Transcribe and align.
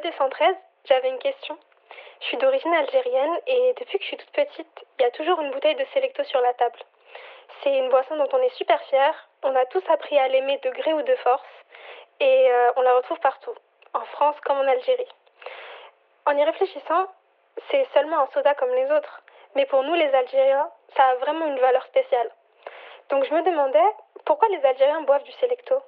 Allo 0.00 0.12
213, 0.12 0.56
j'avais 0.86 1.08
une 1.10 1.18
question. 1.18 1.58
Je 2.20 2.26
suis 2.26 2.36
d'origine 2.38 2.72
algérienne 2.72 3.38
et 3.46 3.74
depuis 3.78 3.98
que 3.98 4.04
je 4.04 4.08
suis 4.08 4.16
toute 4.16 4.30
petite, 4.30 4.84
il 4.98 5.02
y 5.02 5.04
a 5.04 5.10
toujours 5.10 5.40
une 5.40 5.50
bouteille 5.50 5.74
de 5.74 5.84
Selecto 5.92 6.24
sur 6.24 6.40
la 6.40 6.54
table. 6.54 6.78
C'est 7.62 7.76
une 7.76 7.90
boisson 7.90 8.16
dont 8.16 8.28
on 8.32 8.38
est 8.38 8.54
super 8.56 8.80
fier. 8.84 9.28
On 9.42 9.54
a 9.54 9.66
tous 9.66 9.82
appris 9.90 10.18
à 10.18 10.28
l'aimer 10.28 10.58
de 10.62 10.70
gré 10.70 10.94
ou 10.94 11.02
de 11.02 11.14
force 11.16 11.42
et 12.18 12.50
euh, 12.50 12.72
on 12.76 12.82
la 12.82 12.94
retrouve 12.94 13.18
partout, 13.20 13.54
en 13.92 14.04
France 14.06 14.36
comme 14.46 14.58
en 14.58 14.68
Algérie. 14.68 15.08
En 16.24 16.36
y 16.36 16.44
réfléchissant, 16.44 17.06
c'est 17.70 17.86
seulement 17.92 18.20
un 18.20 18.28
soda 18.32 18.54
comme 18.54 18.74
les 18.74 18.90
autres, 18.92 19.22
mais 19.54 19.66
pour 19.66 19.82
nous 19.82 19.94
les 19.94 20.14
Algériens, 20.14 20.70
ça 20.96 21.04
a 21.08 21.14
vraiment 21.16 21.46
une 21.46 21.58
valeur 21.58 21.84
spéciale. 21.86 22.30
Donc 23.10 23.24
je 23.24 23.34
me 23.34 23.42
demandais 23.42 23.90
pourquoi 24.24 24.48
les 24.48 24.64
Algériens 24.64 25.02
boivent 25.02 25.24
du 25.24 25.32
Selecto? 25.32 25.82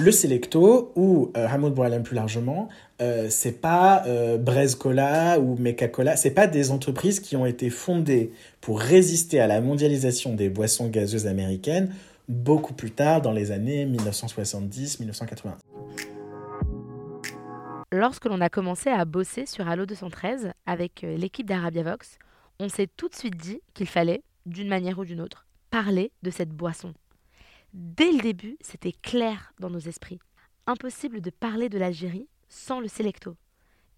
Le 0.00 0.12
Selecto, 0.12 0.92
ou 0.96 1.30
euh, 1.36 1.46
Hamoud 1.46 1.74
Boualem 1.74 2.02
plus 2.02 2.14
largement, 2.14 2.68
euh, 3.02 3.26
c'est 3.28 3.60
pas 3.60 4.02
euh, 4.06 4.38
Cola 4.78 5.38
ou 5.38 5.56
Meca 5.56 5.88
Cola, 5.88 6.16
c'est 6.16 6.30
pas 6.30 6.46
des 6.46 6.70
entreprises 6.70 7.20
qui 7.20 7.36
ont 7.36 7.44
été 7.44 7.68
fondées 7.70 8.32
pour 8.60 8.80
résister 8.80 9.40
à 9.40 9.46
la 9.46 9.60
mondialisation 9.60 10.34
des 10.34 10.48
boissons 10.48 10.88
gazeuses 10.88 11.26
américaines 11.26 11.90
beaucoup 12.30 12.72
plus 12.72 12.92
tard 12.92 13.20
dans 13.20 13.32
les 13.32 13.50
années 13.50 13.84
1970-1980. 13.86 15.56
Lorsque 17.92 18.26
l'on 18.26 18.40
a 18.40 18.48
commencé 18.48 18.88
à 18.88 19.04
bosser 19.04 19.46
sur 19.46 19.68
Allo 19.68 19.84
213 19.84 20.52
avec 20.64 21.02
euh, 21.02 21.16
l'équipe 21.16 21.46
d'Arabia 21.46 21.82
Vox, 21.82 22.18
on 22.60 22.68
s'est 22.68 22.88
tout 22.96 23.08
de 23.08 23.14
suite 23.16 23.36
dit 23.36 23.60
qu'il 23.74 23.88
fallait, 23.88 24.22
d'une 24.46 24.68
manière 24.68 24.98
ou 25.00 25.04
d'une 25.04 25.20
autre, 25.20 25.46
parler 25.70 26.12
de 26.22 26.30
cette 26.30 26.50
boisson. 26.50 26.94
Dès 27.72 28.10
le 28.10 28.20
début, 28.20 28.56
c'était 28.60 28.92
clair 28.92 29.52
dans 29.60 29.70
nos 29.70 29.78
esprits. 29.78 30.18
Impossible 30.66 31.20
de 31.20 31.30
parler 31.30 31.68
de 31.68 31.78
l'Algérie 31.78 32.28
sans 32.48 32.80
le 32.80 32.88
Selecto 32.88 33.36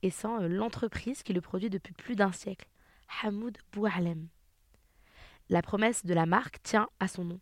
et 0.03 0.11
sans 0.11 0.43
euh, 0.43 0.49
l'entreprise 0.49 1.23
qui 1.23 1.33
le 1.33 1.41
produit 1.41 1.71
depuis 1.71 1.95
plus 1.95 2.15
d'un 2.15 2.33
siècle, 2.33 2.69
Hamoud 3.23 3.57
Boualem. 3.73 4.29
La 5.49 5.63
promesse 5.63 6.05
de 6.05 6.13
la 6.13 6.27
marque 6.27 6.63
tient 6.63 6.89
à 7.01 7.09
son 7.09 7.25
nom, 7.25 7.41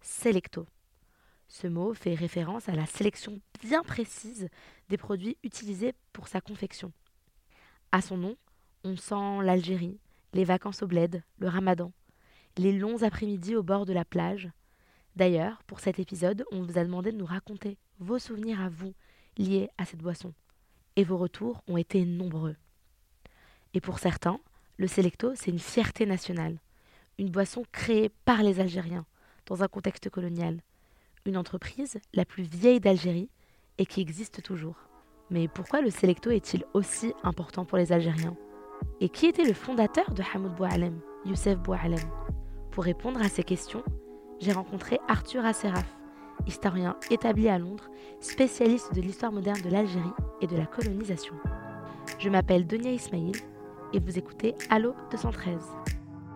Selecto. 0.00 0.66
Ce 1.48 1.66
mot 1.66 1.94
fait 1.94 2.14
référence 2.14 2.68
à 2.68 2.74
la 2.74 2.86
sélection 2.86 3.40
bien 3.60 3.82
précise 3.82 4.48
des 4.88 4.96
produits 4.96 5.36
utilisés 5.42 5.94
pour 6.12 6.28
sa 6.28 6.40
confection. 6.40 6.92
À 7.90 8.00
son 8.00 8.16
nom, 8.16 8.36
on 8.84 8.96
sent 8.96 9.42
l'Algérie, 9.42 9.98
les 10.32 10.44
vacances 10.44 10.82
au 10.82 10.86
bled, 10.86 11.22
le 11.38 11.48
ramadan, 11.48 11.92
les 12.56 12.72
longs 12.72 13.02
après-midi 13.02 13.56
au 13.56 13.62
bord 13.62 13.84
de 13.84 13.92
la 13.92 14.04
plage. 14.04 14.48
D'ailleurs, 15.16 15.62
pour 15.66 15.80
cet 15.80 15.98
épisode, 15.98 16.44
on 16.52 16.62
vous 16.62 16.78
a 16.78 16.84
demandé 16.84 17.12
de 17.12 17.18
nous 17.18 17.26
raconter 17.26 17.76
vos 17.98 18.18
souvenirs 18.18 18.60
à 18.60 18.68
vous 18.68 18.94
liés 19.36 19.68
à 19.78 19.84
cette 19.84 20.00
boisson. 20.00 20.32
Et 20.96 21.04
vos 21.04 21.18
retours 21.18 21.62
ont 21.68 21.76
été 21.76 22.04
nombreux. 22.04 22.56
Et 23.74 23.80
pour 23.80 23.98
certains, 23.98 24.40
le 24.78 24.86
Selecto, 24.86 25.34
c'est 25.34 25.50
une 25.50 25.58
fierté 25.58 26.06
nationale, 26.06 26.58
une 27.18 27.30
boisson 27.30 27.64
créée 27.72 28.10
par 28.24 28.42
les 28.42 28.60
Algériens 28.60 29.06
dans 29.46 29.62
un 29.62 29.68
contexte 29.68 30.08
colonial, 30.10 30.60
une 31.26 31.36
entreprise 31.36 31.98
la 32.14 32.24
plus 32.24 32.42
vieille 32.42 32.80
d'Algérie 32.80 33.30
et 33.78 33.86
qui 33.86 34.00
existe 34.00 34.42
toujours. 34.42 34.76
Mais 35.30 35.48
pourquoi 35.48 35.80
le 35.80 35.90
Selecto 35.90 36.30
est-il 36.30 36.64
aussi 36.74 37.12
important 37.22 37.64
pour 37.64 37.78
les 37.78 37.92
Algériens? 37.92 38.36
Et 39.00 39.08
qui 39.08 39.26
était 39.26 39.44
le 39.44 39.54
fondateur 39.54 40.12
de 40.12 40.22
Hamoud 40.34 40.54
Boualem, 40.54 41.00
Youssef 41.24 41.58
Boualem? 41.58 42.00
Pour 42.70 42.84
répondre 42.84 43.20
à 43.22 43.28
ces 43.28 43.44
questions, 43.44 43.84
j'ai 44.42 44.52
rencontré 44.52 44.98
Arthur 45.08 45.44
Asseraf, 45.44 45.86
historien 46.46 46.96
établi 47.10 47.48
à 47.48 47.58
Londres, 47.58 47.88
spécialiste 48.20 48.92
de 48.94 49.00
l'histoire 49.00 49.30
moderne 49.30 49.60
de 49.62 49.70
l'Algérie 49.70 50.02
et 50.40 50.46
de 50.48 50.56
la 50.56 50.66
colonisation. 50.66 51.34
Je 52.18 52.28
m'appelle 52.28 52.66
Donia 52.66 52.90
Ismail 52.90 53.32
et 53.92 54.00
vous 54.00 54.18
écoutez 54.18 54.54
Allo 54.68 54.94
213. 55.12 55.54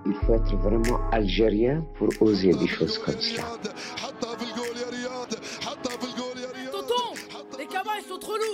Il 0.06 0.14
faut 0.14 0.34
être 0.34 0.56
vraiment 0.56 1.00
algérien 1.10 1.84
pour 1.94 2.08
oser 2.20 2.52
des 2.52 2.68
choses 2.68 2.96
comme 2.98 3.18
cela. 3.18 3.42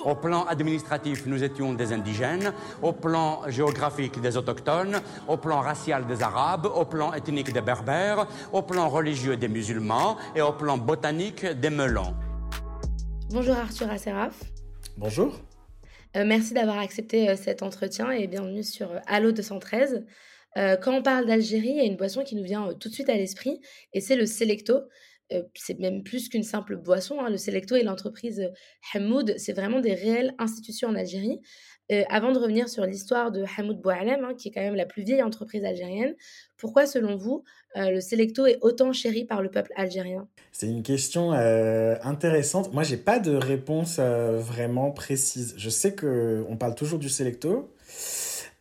Au 0.04 0.14
plan 0.14 0.44
administratif, 0.46 1.26
nous 1.26 1.42
étions 1.44 1.74
des 1.74 1.92
indigènes. 1.92 2.52
Au 2.82 2.92
plan 2.92 3.42
géographique, 3.48 4.20
des 4.20 4.36
autochtones. 4.36 5.00
Au 5.28 5.36
plan 5.36 5.60
racial, 5.60 6.06
des 6.06 6.22
arabes. 6.22 6.66
Au 6.66 6.84
plan 6.84 7.12
ethnique, 7.12 7.52
des 7.52 7.60
berbères. 7.60 8.26
Au 8.52 8.62
plan 8.62 8.88
religieux, 8.88 9.36
des 9.36 9.48
musulmans. 9.48 10.16
Et 10.34 10.42
au 10.42 10.52
plan 10.52 10.78
botanique, 10.78 11.46
des 11.46 11.70
melons. 11.70 12.14
Bonjour 13.30 13.56
Arthur 13.56 13.90
Asseraf. 13.90 14.34
Bonjour. 14.96 15.40
Euh, 16.16 16.24
merci 16.26 16.52
d'avoir 16.52 16.78
accepté 16.78 17.30
euh, 17.30 17.36
cet 17.36 17.62
entretien 17.62 18.10
et 18.10 18.26
bienvenue 18.26 18.62
sur 18.62 18.90
euh, 18.90 18.98
Allo 19.06 19.32
213. 19.32 20.04
Euh, 20.58 20.76
quand 20.76 20.94
on 20.94 21.02
parle 21.02 21.26
d'Algérie, 21.26 21.70
il 21.70 21.76
y 21.76 21.80
a 21.80 21.84
une 21.84 21.96
boisson 21.96 22.24
qui 22.24 22.36
nous 22.36 22.44
vient 22.44 22.68
euh, 22.68 22.74
tout 22.74 22.88
de 22.88 22.94
suite 22.94 23.08
à 23.08 23.14
l'esprit 23.14 23.60
et 23.92 24.00
c'est 24.00 24.16
le 24.16 24.26
Selecto. 24.26 24.80
C'est 25.54 25.78
même 25.78 26.02
plus 26.02 26.28
qu'une 26.28 26.42
simple 26.42 26.76
boisson. 26.76 27.20
hein. 27.20 27.30
Le 27.30 27.36
Selecto 27.38 27.76
et 27.76 27.82
l'entreprise 27.82 28.50
Hamoud, 28.94 29.34
c'est 29.38 29.52
vraiment 29.52 29.80
des 29.80 29.94
réelles 29.94 30.34
institutions 30.38 30.88
en 30.88 30.94
Algérie. 30.94 31.40
Avant 32.08 32.32
de 32.32 32.38
revenir 32.38 32.70
sur 32.70 32.86
l'histoire 32.86 33.30
de 33.32 33.44
Hamoud 33.58 33.80
Boualem, 33.82 34.24
hein, 34.24 34.34
qui 34.34 34.48
est 34.48 34.50
quand 34.50 34.62
même 34.62 34.76
la 34.76 34.86
plus 34.86 35.02
vieille 35.02 35.22
entreprise 35.22 35.62
algérienne, 35.64 36.14
pourquoi, 36.56 36.86
selon 36.86 37.16
vous, 37.16 37.44
le 37.74 38.00
Selecto 38.00 38.46
est 38.46 38.56
autant 38.62 38.92
chéri 38.94 39.24
par 39.24 39.42
le 39.42 39.50
peuple 39.50 39.72
algérien? 39.76 40.26
C'est 40.52 40.68
une 40.68 40.82
question 40.82 41.32
intéressante. 41.32 42.72
Moi, 42.72 42.82
j'ai 42.82 42.96
pas 42.96 43.18
de 43.18 43.34
réponse 43.34 43.98
vraiment 43.98 44.90
précise. 44.90 45.54
Je 45.58 45.68
sais 45.68 45.92
que 45.94 46.44
on 46.48 46.56
parle 46.56 46.74
toujours 46.74 46.98
du 46.98 47.10
Selecto. 47.10 47.74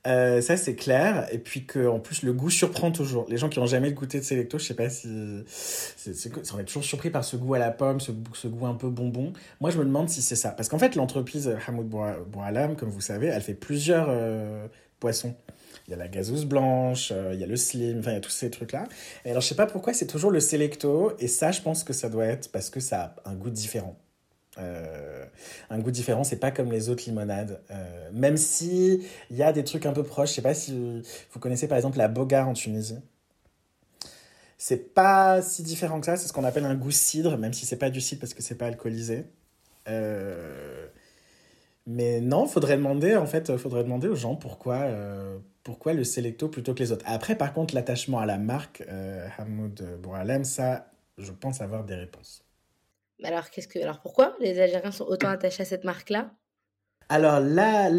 Euh, 0.08 0.42
ça, 0.42 0.58
c'est 0.58 0.76
clair. 0.76 1.28
Et 1.32 1.38
puis 1.38 1.66
que, 1.66 1.88
en 1.88 2.00
plus, 2.00 2.24
le 2.24 2.34
goût 2.34 2.50
surprend 2.50 2.92
toujours. 2.92 3.26
Les 3.30 3.38
gens 3.38 3.50
qui 3.50 3.60
n'ont 3.60 3.68
jamais 3.68 3.92
goûté 3.94 4.20
de 4.20 4.24
Selecto, 4.26 4.58
je 4.58 4.66
sais 4.66 4.74
pas 4.74 4.90
si. 4.90 5.08
c'est- 5.48 6.14
c'est- 6.16 6.54
on 6.54 6.60
est 6.60 6.64
toujours 6.66 6.84
surpris 6.84 7.12
par 7.12 7.24
ce 7.24 7.36
goût 7.36 7.54
à 7.54 7.60
la 7.60 7.70
pomme, 7.72 8.00
ce, 8.00 8.12
goût 8.48 8.66
un 8.66 8.74
peu 8.74 8.90
bonbon. 8.90 9.32
Moi, 9.60 9.70
je 9.70 9.78
me 9.78 9.86
demande 9.86 10.10
si 10.10 10.22
c'est 10.24 10.36
ça. 10.36 10.50
Parce 10.50 10.70
qu'en 10.70 10.80
fait, 10.80 10.96
l'entreprise 10.96 11.56
Hamoud 11.68 11.88
Boua- 11.88 12.18
Boualam, 12.28 12.76
comme 12.76 12.90
vous 12.90 13.02
savez, 13.02 13.28
elle 13.28 13.42
fait 13.44 13.54
plusieurs 13.54 14.08
euh, 14.10 14.68
boissons. 15.00 15.36
Il 15.88 15.92
y 15.92 15.94
a 15.94 15.98
la 15.98 16.08
gazeuse 16.08 16.46
blanche, 16.46 17.12
euh, 17.12 17.32
il 17.34 17.40
y 17.40 17.44
a 17.44 17.48
le 17.48 17.56
slim, 17.56 18.00
enfin, 18.00 18.12
il 18.12 18.16
y 18.16 18.18
a 18.18 18.22
tous 18.22 18.30
ces 18.32 18.50
trucs-là. 18.50 18.86
Et 19.26 19.30
alors, 19.32 19.42
je 19.42 19.48
sais 19.48 19.56
pas 19.56 19.66
pourquoi 19.68 19.94
c'est 19.94 20.08
toujours 20.08 20.32
le 20.32 20.40
Selecto. 20.40 21.14
Et 21.20 21.28
ça, 21.28 21.52
je 21.52 21.62
pense 21.62 21.84
que 21.84 21.94
ça 21.94 22.10
doit 22.10 22.26
être 22.26 22.52
parce 22.52 22.70
que 22.72 22.80
ça 22.80 23.16
a 23.24 23.30
un 23.30 23.36
goût 23.36 23.50
différent. 23.52 23.96
Euh, 24.58 25.26
un 25.70 25.80
goût 25.80 25.92
différent, 25.92 26.24
c'est 26.24 26.40
pas 26.40 26.52
comme 26.52 26.72
les 26.72 26.90
autres 26.90 27.04
limonades. 27.06 27.62
Euh, 27.72 28.10
même 28.14 28.38
si 28.38 29.06
il 29.30 29.38
y 29.38 29.44
a 29.44 29.54
des 29.54 29.64
trucs 29.64 29.86
un 29.86 29.94
peu 29.94 30.04
proches. 30.04 30.30
Je 30.30 30.36
sais 30.36 30.42
pas 30.42 30.54
si 30.54 31.04
vous 31.32 31.40
connaissez 31.40 31.68
par 31.68 31.78
exemple 31.78 31.98
la 31.98 32.08
Bogar 32.08 32.48
en 32.48 32.54
Tunisie. 32.54 33.00
C'est 34.58 34.94
pas 34.94 35.42
si 35.42 35.64
différent 35.64 36.00
que 36.00 36.06
ça. 36.06 36.18
C'est 36.18 36.28
ce 36.28 36.34
qu'on 36.34 36.44
appelle 36.44 36.66
un 36.66 36.76
goût 36.76 36.92
cidre, 36.92 37.38
même 37.38 37.54
si 37.54 37.66
c'est 37.66 37.78
pas 37.78 37.90
du 37.90 38.02
cidre 38.02 38.22
parce 38.22 38.34
que 38.34 38.44
c'est 38.44 38.56
pas 38.56 38.68
alcoolisé. 38.68 39.26
Euh, 39.88 40.88
mais 41.88 42.22
non, 42.22 42.48
faudrait 42.48 42.78
demander 42.78 43.16
en 43.16 43.26
fait, 43.26 43.58
faudrait 43.58 43.84
demander 43.84 44.08
aux 44.08 44.16
gens 44.16 44.36
pourquoi, 44.36 44.88
pourquoi 45.64 45.94
le 45.94 46.04
Selecto 46.04 46.48
plutôt 46.48 46.74
que 46.76 46.80
les 46.80 46.92
autres. 46.92 47.06
Après, 47.08 47.36
par 47.36 47.54
contre, 47.54 47.74
l'attachement 47.74 48.20
à 48.20 48.26
la 48.28 48.38
marque 48.38 48.84
Hamoud 49.40 49.82
Boualem, 50.02 50.44
ça, 50.44 50.92
je 51.18 51.32
pense 51.32 51.62
avoir 51.62 51.84
des 51.84 51.96
réponses. 51.96 52.44
Alors, 53.24 53.50
qu'est-ce 53.50 53.68
que, 53.68 53.80
alors 53.80 54.02
pourquoi 54.02 54.36
les 54.40 54.60
Algériens 54.60 54.92
sont 54.92 55.06
autant 55.06 55.30
attachés 55.30 55.62
à 55.64 55.66
cette 55.66 55.84
marque-là? 55.84 56.32
Alors, 57.10 57.40
la, 57.42 57.90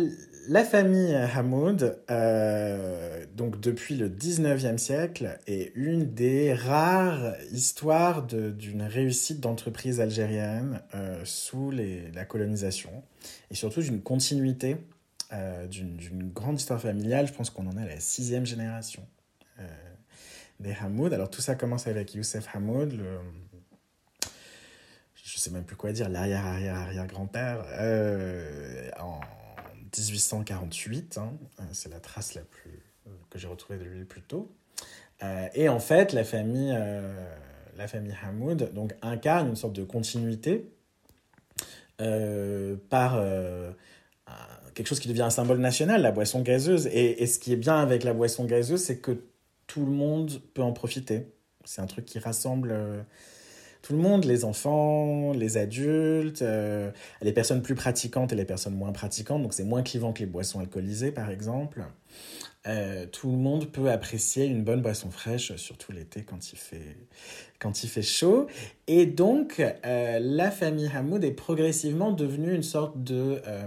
la 0.48 0.64
famille 0.64 1.14
Hamoud, 1.14 2.02
euh, 2.10 3.26
donc 3.34 3.60
depuis 3.60 3.94
le 3.96 4.08
19e 4.08 4.78
siècle, 4.78 5.38
est 5.46 5.70
une 5.74 6.14
des 6.14 6.54
rares 6.54 7.34
histoires 7.52 8.22
d'une 8.26 8.82
réussite 8.82 9.38
d'entreprise 9.40 10.00
algérienne 10.00 10.80
euh, 10.94 11.20
sous 11.24 11.70
les- 11.70 12.10
la 12.12 12.24
colonisation 12.24 13.02
et 13.50 13.54
surtout 13.54 13.82
d'une 13.82 14.00
continuité 14.00 14.78
euh, 15.34 15.66
d'une 15.66 16.30
grande 16.32 16.58
histoire 16.58 16.80
familiale. 16.80 17.26
Je 17.26 17.32
pense 17.32 17.50
qu'on 17.50 17.66
en 17.66 17.76
est 17.76 17.82
à 17.82 17.86
la 17.86 18.00
sixième 18.00 18.46
génération 18.46 19.06
des 20.60 20.72
Hamoud. 20.80 21.12
Alors, 21.12 21.30
tout 21.30 21.40
ça 21.40 21.54
commence 21.54 21.86
avec 21.86 22.14
Youssef 22.14 22.46
Hamoud, 22.54 22.92
le 22.92 23.18
sais 25.42 25.50
même 25.50 25.64
plus 25.64 25.76
quoi 25.76 25.92
dire, 25.92 26.08
l'arrière-arrière-arrière-grand-père, 26.08 27.64
euh, 27.72 28.90
en 29.00 29.20
1848. 29.96 31.18
hein, 31.18 31.32
euh, 31.60 31.64
c'est 31.72 31.90
la 31.90 32.00
trace 32.00 32.34
la 32.34 32.42
plus 32.42 32.82
que 33.30 33.38
j'ai 33.38 33.48
retrouvée 33.48 33.78
de 33.78 33.84
lui 33.84 34.04
plus 34.04 34.22
tôt. 34.22 34.54
Euh, 35.22 35.48
et 35.54 35.68
en 35.68 35.78
fait, 35.78 36.12
la 36.12 36.24
famille, 36.24 36.72
euh, 36.76 37.26
la 37.76 37.88
famille 37.88 38.14
Hamoud 38.22 38.72
donc, 38.74 38.94
incarne 39.02 39.48
une 39.48 39.56
sorte 39.56 39.72
de 39.72 39.84
continuité 39.84 40.70
euh, 42.00 42.76
par 42.90 43.14
euh, 43.16 43.70
quelque 44.74 44.86
chose 44.86 45.00
qui 45.00 45.08
devient 45.08 45.22
un 45.22 45.30
symbole 45.30 45.58
national, 45.58 46.02
la 46.02 46.12
boisson 46.12 46.42
gazeuse. 46.42 46.86
Et 46.88 47.26
ce 47.26 47.38
qui 47.38 47.52
est 47.52 47.56
bien 47.56 47.76
avec 47.76 48.04
la 48.04 48.12
boisson 48.12 48.44
gazeuse, 48.44 48.82
c'est 48.82 48.98
que 48.98 49.22
tout 49.66 49.86
le 49.86 49.92
monde 49.92 50.40
peut 50.54 50.62
en 50.62 50.72
profiter. 50.72 51.32
C'est 51.64 51.80
un 51.80 51.86
truc 51.86 52.04
qui 52.04 52.18
rassemble. 52.18 52.74
Euh, 53.82 53.86
tout 53.86 53.92
le 53.92 53.98
monde, 53.98 54.24
les 54.24 54.44
enfants, 54.44 55.32
les 55.32 55.56
adultes, 55.56 56.44
les 57.22 57.32
personnes 57.32 57.62
plus 57.62 57.74
pratiquantes 57.74 58.32
et 58.32 58.36
les 58.36 58.44
personnes 58.44 58.74
moins 58.74 58.92
pratiquantes. 58.92 59.42
Donc 59.42 59.54
c'est 59.54 59.64
moins 59.64 59.82
clivant 59.82 60.12
que 60.12 60.20
les 60.20 60.26
boissons 60.26 60.60
alcoolisées, 60.60 61.12
par 61.12 61.30
exemple. 61.30 61.82
Euh, 62.68 63.06
tout 63.06 63.30
le 63.30 63.36
monde 63.36 63.66
peut 63.72 63.90
apprécier 63.90 64.44
une 64.44 64.62
bonne 64.62 64.82
boisson 64.82 65.10
fraîche, 65.10 65.54
surtout 65.56 65.90
l'été 65.90 66.22
quand 66.22 66.52
il 66.52 66.58
fait, 66.58 66.96
quand 67.58 67.82
il 67.82 67.88
fait 67.88 68.02
chaud. 68.02 68.46
Et 68.86 69.06
donc, 69.06 69.60
euh, 69.60 70.18
la 70.20 70.50
famille 70.50 70.88
Hamoud 70.94 71.24
est 71.24 71.32
progressivement 71.32 72.12
devenue 72.12 72.54
une 72.54 72.62
sorte 72.62 73.02
de 73.02 73.42
euh, 73.46 73.66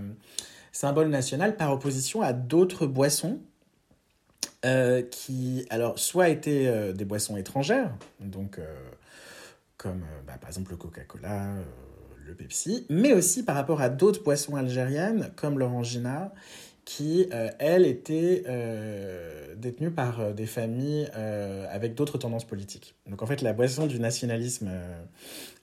symbole 0.72 1.10
national 1.10 1.58
par 1.58 1.74
opposition 1.74 2.22
à 2.22 2.34
d'autres 2.34 2.88
boissons 2.88 3.40
qui, 5.12 5.64
alors, 5.70 6.00
soit 6.00 6.30
étaient 6.30 6.92
des 6.92 7.06
boissons 7.06 7.38
étrangères, 7.38 7.94
donc 8.20 8.60
comme 9.78 10.06
bah, 10.26 10.38
par 10.40 10.50
exemple 10.50 10.72
le 10.72 10.78
Coca-Cola, 10.78 11.56
le 12.26 12.34
Pepsi, 12.34 12.86
mais 12.90 13.14
aussi 13.14 13.44
par 13.44 13.56
rapport 13.56 13.82
à 13.82 13.90
d'autres 13.90 14.24
boissons 14.24 14.56
algériennes 14.56 15.32
comme 15.36 15.60
l'orangina 15.60 16.34
qui, 16.86 17.28
euh, 17.34 17.50
elle, 17.58 17.86
était 17.86 18.44
euh, 18.48 19.56
détenue 19.56 19.90
par 19.90 20.20
euh, 20.20 20.34
des 20.34 20.46
familles 20.46 21.10
avec 21.70 21.96
d'autres 21.96 22.18
tendances 22.18 22.46
politiques. 22.46 22.96
Donc 23.08 23.22
en 23.24 23.26
fait, 23.26 23.42
la 23.42 23.54
boisson 23.54 23.88
du 23.88 24.00
nationalisme 24.00 24.72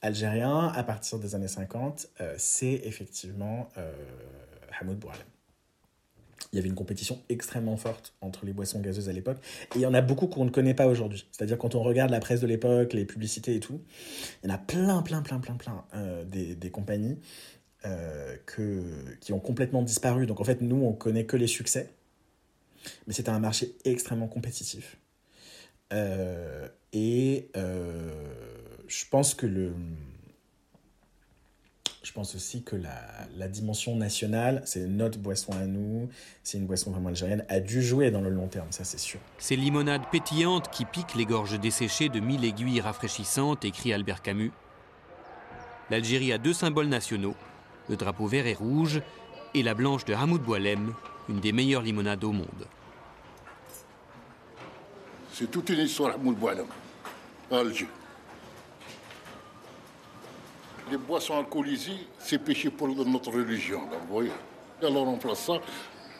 algérien, 0.02 0.68
à 0.74 0.82
partir 0.82 1.18
des 1.18 1.34
années 1.34 1.48
50, 1.48 2.08
c'est 2.36 2.80
effectivement 2.84 3.68
Hamoud 4.80 4.98
Boualem. 4.98 5.22
Il 6.52 6.56
y 6.56 6.58
avait 6.58 6.68
une 6.68 6.74
compétition 6.74 7.20
extrêmement 7.28 7.76
forte 7.76 8.14
entre 8.20 8.44
les 8.44 8.52
boissons 8.52 8.80
gazeuses 8.80 9.08
à 9.08 9.12
l'époque. 9.12 9.38
Et 9.74 9.78
il 9.78 9.80
y 9.82 9.86
en 9.86 9.94
a 9.94 10.00
beaucoup 10.00 10.26
qu'on 10.26 10.44
ne 10.44 10.50
connaît 10.50 10.74
pas 10.74 10.86
aujourd'hui. 10.86 11.26
C'est-à-dire 11.30 11.58
quand 11.58 11.74
on 11.74 11.82
regarde 11.82 12.10
la 12.10 12.20
presse 12.20 12.40
de 12.40 12.46
l'époque, 12.46 12.92
les 12.92 13.04
publicités 13.04 13.54
et 13.54 13.60
tout, 13.60 13.80
il 14.42 14.48
y 14.48 14.52
en 14.52 14.54
a 14.54 14.58
plein, 14.58 15.02
plein, 15.02 15.22
plein, 15.22 15.38
plein, 15.38 15.54
plein 15.54 15.84
des, 16.26 16.54
des 16.54 16.70
compagnies 16.70 17.18
euh, 17.84 18.36
que, 18.46 18.84
qui 19.20 19.32
ont 19.32 19.40
complètement 19.40 19.82
disparu. 19.82 20.26
Donc 20.26 20.40
en 20.40 20.44
fait, 20.44 20.60
nous, 20.60 20.84
on 20.84 20.92
connaît 20.92 21.26
que 21.26 21.36
les 21.36 21.48
succès. 21.48 21.90
Mais 23.06 23.12
c'était 23.12 23.30
un 23.30 23.40
marché 23.40 23.74
extrêmement 23.84 24.28
compétitif. 24.28 24.98
Euh, 25.92 26.68
et 26.92 27.48
euh, 27.56 28.12
je 28.86 29.04
pense 29.10 29.34
que 29.34 29.46
le. 29.46 29.72
Je 32.02 32.10
pense 32.10 32.34
aussi 32.34 32.64
que 32.64 32.74
la, 32.74 33.00
la 33.36 33.46
dimension 33.46 33.94
nationale, 33.94 34.62
c'est 34.64 34.86
notre 34.88 35.18
boisson 35.18 35.52
à 35.52 35.66
nous, 35.66 36.08
c'est 36.42 36.58
une 36.58 36.66
boisson 36.66 36.90
vraiment 36.90 37.10
algérienne, 37.10 37.44
a 37.48 37.60
dû 37.60 37.80
jouer 37.80 38.10
dans 38.10 38.20
le 38.20 38.30
long 38.30 38.48
terme, 38.48 38.66
ça 38.70 38.82
c'est 38.82 38.98
sûr. 38.98 39.20
Ces 39.38 39.54
limonades 39.54 40.10
pétillantes 40.10 40.68
qui 40.70 40.84
piquent 40.84 41.14
les 41.14 41.26
gorges 41.26 41.60
desséchées 41.60 42.08
de 42.08 42.18
mille 42.18 42.44
aiguilles 42.44 42.80
rafraîchissantes, 42.80 43.64
écrit 43.64 43.92
Albert 43.92 44.20
Camus. 44.20 44.50
L'Algérie 45.90 46.32
a 46.32 46.38
deux 46.38 46.52
symboles 46.52 46.88
nationaux, 46.88 47.36
le 47.88 47.96
drapeau 47.96 48.26
vert 48.26 48.48
et 48.48 48.54
rouge, 48.54 49.00
et 49.54 49.62
la 49.62 49.74
blanche 49.74 50.04
de 50.04 50.14
Hamoud 50.14 50.42
Boualem, 50.42 50.94
une 51.28 51.38
des 51.38 51.52
meilleures 51.52 51.82
limonades 51.82 52.24
au 52.24 52.32
monde. 52.32 52.66
C'est 55.32 55.50
toute 55.50 55.68
une 55.68 55.80
histoire, 55.80 56.14
Hamoud 56.14 56.36
Boualem, 56.36 56.66
Alger. 57.50 57.86
Les 60.92 60.98
boissons 60.98 61.38
alcoolisées, 61.38 62.06
c'est 62.18 62.38
péché 62.38 62.68
pour 62.68 62.86
notre 62.86 63.30
religion, 63.30 63.80
vous 63.88 64.12
voyez. 64.12 64.30
alors 64.82 65.04
on 65.04 65.12
remplace 65.12 65.38
ça, 65.38 65.54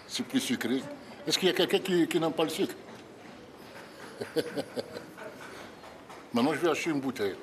c'est 0.07 0.25
plus 0.25 0.41
sucré. 0.41 0.81
Est-ce 1.27 1.39
qu'il 1.39 1.49
y 1.49 1.51
a 1.51 1.55
quelqu'un 1.55 1.79
qui, 1.79 2.09
qui 2.09 2.19
n'aime 2.19 2.33
pas 2.33 2.45
le 2.45 2.49
sucre? 2.49 2.75
Maintenant, 6.33 6.55
je 6.55 6.59
vais 6.61 6.71
acheter 6.71 6.89
une 6.89 7.03
bouteille. 7.03 7.35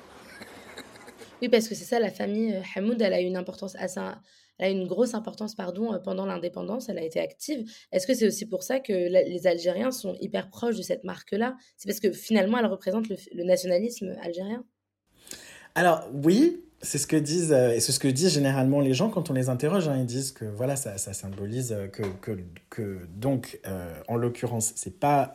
Oui, 1.40 1.48
parce 1.48 1.68
que 1.68 1.76
c'est 1.76 1.84
ça, 1.84 2.00
la 2.00 2.10
famille 2.10 2.52
euh, 2.52 2.62
Hamoud, 2.74 3.00
elle 3.00 3.12
a 3.12 3.20
une 3.20 3.36
importance 3.36 3.76
assez, 3.76 4.00
elle 4.58 4.66
a 4.66 4.68
une 4.70 4.88
grosse 4.88 5.14
importance 5.14 5.54
pardon, 5.54 5.94
euh, 5.94 6.00
pendant 6.00 6.26
l'indépendance, 6.26 6.88
elle 6.88 6.98
a 6.98 7.04
été 7.04 7.20
active. 7.20 7.64
Est-ce 7.92 8.08
que 8.08 8.14
c'est 8.14 8.26
aussi 8.26 8.46
pour 8.46 8.64
ça 8.64 8.80
que 8.80 8.92
les 8.92 9.46
Algériens 9.46 9.92
sont 9.92 10.16
hyper 10.20 10.50
proches 10.50 10.76
de 10.76 10.82
cette 10.82 11.04
marque-là? 11.04 11.56
C'est 11.76 11.86
parce 11.86 12.00
que 12.00 12.10
finalement, 12.10 12.58
elle 12.58 12.66
représente 12.66 13.06
le, 13.08 13.44
nationalisme 13.44 14.16
algérien? 14.20 14.64
Alors 15.76 16.08
oui, 16.12 16.64
c'est 16.82 16.98
ce 16.98 17.06
que 17.06 17.16
disent 17.16 17.52
euh, 17.52 17.78
c'est 17.78 17.92
ce 17.92 18.00
que 18.00 18.08
disent 18.08 18.32
généralement 18.32 18.80
les 18.80 18.94
gens 18.94 19.10
quand 19.10 19.30
on 19.30 19.34
les 19.34 19.48
interroge. 19.48 19.88
Hein. 19.88 19.98
ils 19.98 20.06
disent 20.06 20.32
que 20.32 20.44
voilà, 20.44 20.76
ça, 20.76 20.98
ça 20.98 21.12
symbolise 21.12 21.76
que, 21.92 22.02
que, 22.20 22.38
que 22.68 22.98
donc 23.14 23.60
en 24.08 24.16
l'occurrence, 24.16 24.72
c'est 24.76 24.98
pas 24.98 25.34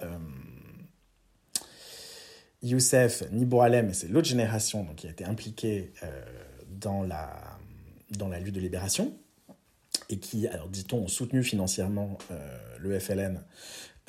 Youssef 2.66 3.24
ni 3.32 3.46
mais 3.46 3.94
c'est 3.94 4.08
l'autre 4.08 4.28
génération 4.28 4.84
donc, 4.84 4.96
qui 4.96 5.08
a 5.08 5.12
été 5.12 5.24
impliquée 5.24 5.94
euh, 6.04 6.08
dans, 6.68 7.04
la, 7.04 7.32
dans 8.18 8.28
la 8.28 8.40
lutte 8.40 8.56
de 8.56 8.60
libération 8.60 9.14
et 10.10 10.18
qui, 10.18 10.48
alors 10.48 10.68
dit-on, 10.70 11.04
ont 11.04 11.08
soutenu 11.08 11.44
financièrement 11.44 12.18
euh, 12.32 12.58
le 12.80 13.00
FLN 13.00 13.44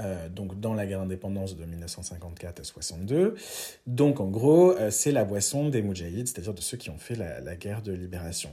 euh, 0.00 0.28
donc 0.28 0.58
dans 0.60 0.74
la 0.74 0.86
guerre 0.86 1.00
d'indépendance 1.00 1.56
de 1.56 1.64
1954 1.64 2.60
à 2.60 2.64
62. 2.64 3.34
Donc 3.86 4.20
en 4.20 4.28
gros, 4.28 4.74
c'est 4.90 5.12
la 5.12 5.24
boisson 5.24 5.68
des 5.68 5.82
Moudjahids, 5.82 6.26
c'est-à-dire 6.26 6.54
de 6.54 6.60
ceux 6.60 6.76
qui 6.76 6.90
ont 6.90 6.98
fait 6.98 7.14
la, 7.14 7.56
guerre 7.56 7.82
de 7.82 7.92
libération. 7.92 8.50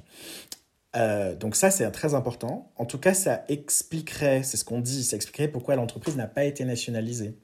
donc 1.40 1.56
ça, 1.56 1.72
c'est 1.72 1.90
très 1.92 2.14
important. 2.14 2.72
En 2.78 2.86
tout 2.86 3.00
cas, 3.00 3.14
ça 3.14 3.44
expliquerait, 3.48 4.44
c'est 4.44 4.58
ce 4.58 4.66
qu'on 4.66 4.80
dit, 4.80 5.04
ça 5.04 5.16
expliquerait 5.16 5.48
pourquoi 5.48 5.76
l'entreprise 5.76 6.16
n'a 6.16 6.28
pas 6.28 6.46
été 6.46 6.66
nationalisée. 6.66 7.36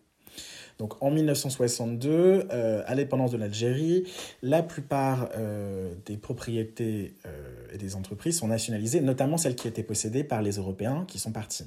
Donc 0.79 0.93
en 1.03 1.11
1962, 1.11 2.47
euh, 2.51 2.81
à 2.85 2.91
l'indépendance 2.91 3.31
de 3.31 3.37
l'Algérie, 3.37 4.05
la 4.41 4.63
plupart 4.63 5.29
euh, 5.35 5.93
des 6.05 6.15
propriétés 6.15 7.15
euh, 7.25 7.67
et 7.73 7.77
des 7.77 7.95
entreprises 7.95 8.39
sont 8.39 8.47
nationalisées, 8.47 9.01
notamment 9.01 9.37
celles 9.37 9.55
qui 9.55 9.67
étaient 9.67 9.83
possédées 9.83 10.23
par 10.23 10.41
les 10.41 10.53
Européens 10.53 11.03
qui 11.05 11.19
sont 11.19 11.33
partis. 11.33 11.65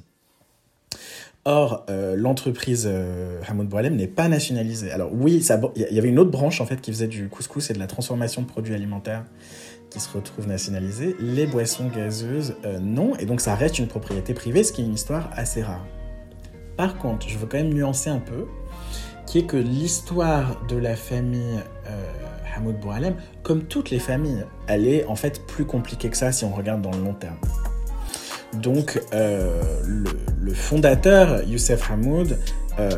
Or, 1.44 1.87
l'entreprise 1.89 2.89
Hamoud 3.49 3.69
Boualem 3.69 3.97
n'est 3.97 4.06
pas 4.06 4.29
nationalisée. 4.29 4.93
Alors 4.93 5.11
oui, 5.12 5.44
il 5.75 5.94
y 5.94 5.99
avait 5.99 6.09
une 6.09 6.19
autre 6.19 6.31
branche 6.31 6.61
en 6.61 6.67
fait 6.67 6.81
qui 6.81 6.93
faisait 6.93 7.09
du 7.09 7.29
couscous 7.29 7.71
et 7.71 7.75
de 7.75 7.81
la 7.81 7.89
transformation 7.89 8.43
de 8.43 8.47
produits 8.47 8.75
alimentaires 8.75 9.25
qui 9.91 9.99
se 9.99 10.09
retrouve 10.09 10.47
nationalisée. 10.47 11.17
Les 11.19 11.47
boissons 11.47 11.89
gazeuses, 11.89 12.55
non. 12.81 13.17
Et 13.17 13.27
donc 13.27 13.41
ça 13.41 13.56
reste 13.56 13.81
une 13.81 13.89
propriété 13.89 14.35
privée, 14.35 14.62
ce 14.62 14.73
qui 14.73 14.83
est 14.83 14.85
une 14.85 14.94
histoire 14.94 15.31
assez 15.35 15.62
rare. 15.62 15.85
Par 16.77 16.97
contre, 16.97 17.29
je 17.29 17.37
veux 17.37 17.47
quand 17.47 17.59
même 17.59 17.75
nuancer 17.75 18.09
un 18.09 18.21
peu 18.21 18.47
qui 19.27 19.38
est 19.38 19.47
que 19.47 19.56
l'histoire 19.56 20.61
de 20.69 20.77
la 20.77 20.97
famille 20.97 21.59
euh, 21.88 22.12
Hamoud 22.56 22.79
Boualem, 22.81 23.15
comme 23.43 23.65
toutes 23.65 23.91
les 23.91 23.99
familles, 23.99 24.45
elle 24.67 24.87
est 24.87 25.06
en 25.06 25.17
fait 25.17 25.47
plus 25.47 25.65
compliquée 25.65 26.11
que 26.11 26.16
ça 26.16 26.33
si 26.33 26.45
on 26.45 26.52
regarde 26.52 26.83
dans 26.83 26.93
le 26.93 27.02
long 27.02 27.14
terme. 27.14 27.38
Donc, 28.54 29.00
euh, 29.12 29.61
le, 30.40 30.54
fondateur, 30.54 31.42
Youssef 31.44 31.90
Hamoud, 31.90 32.38
euh, 32.78 32.90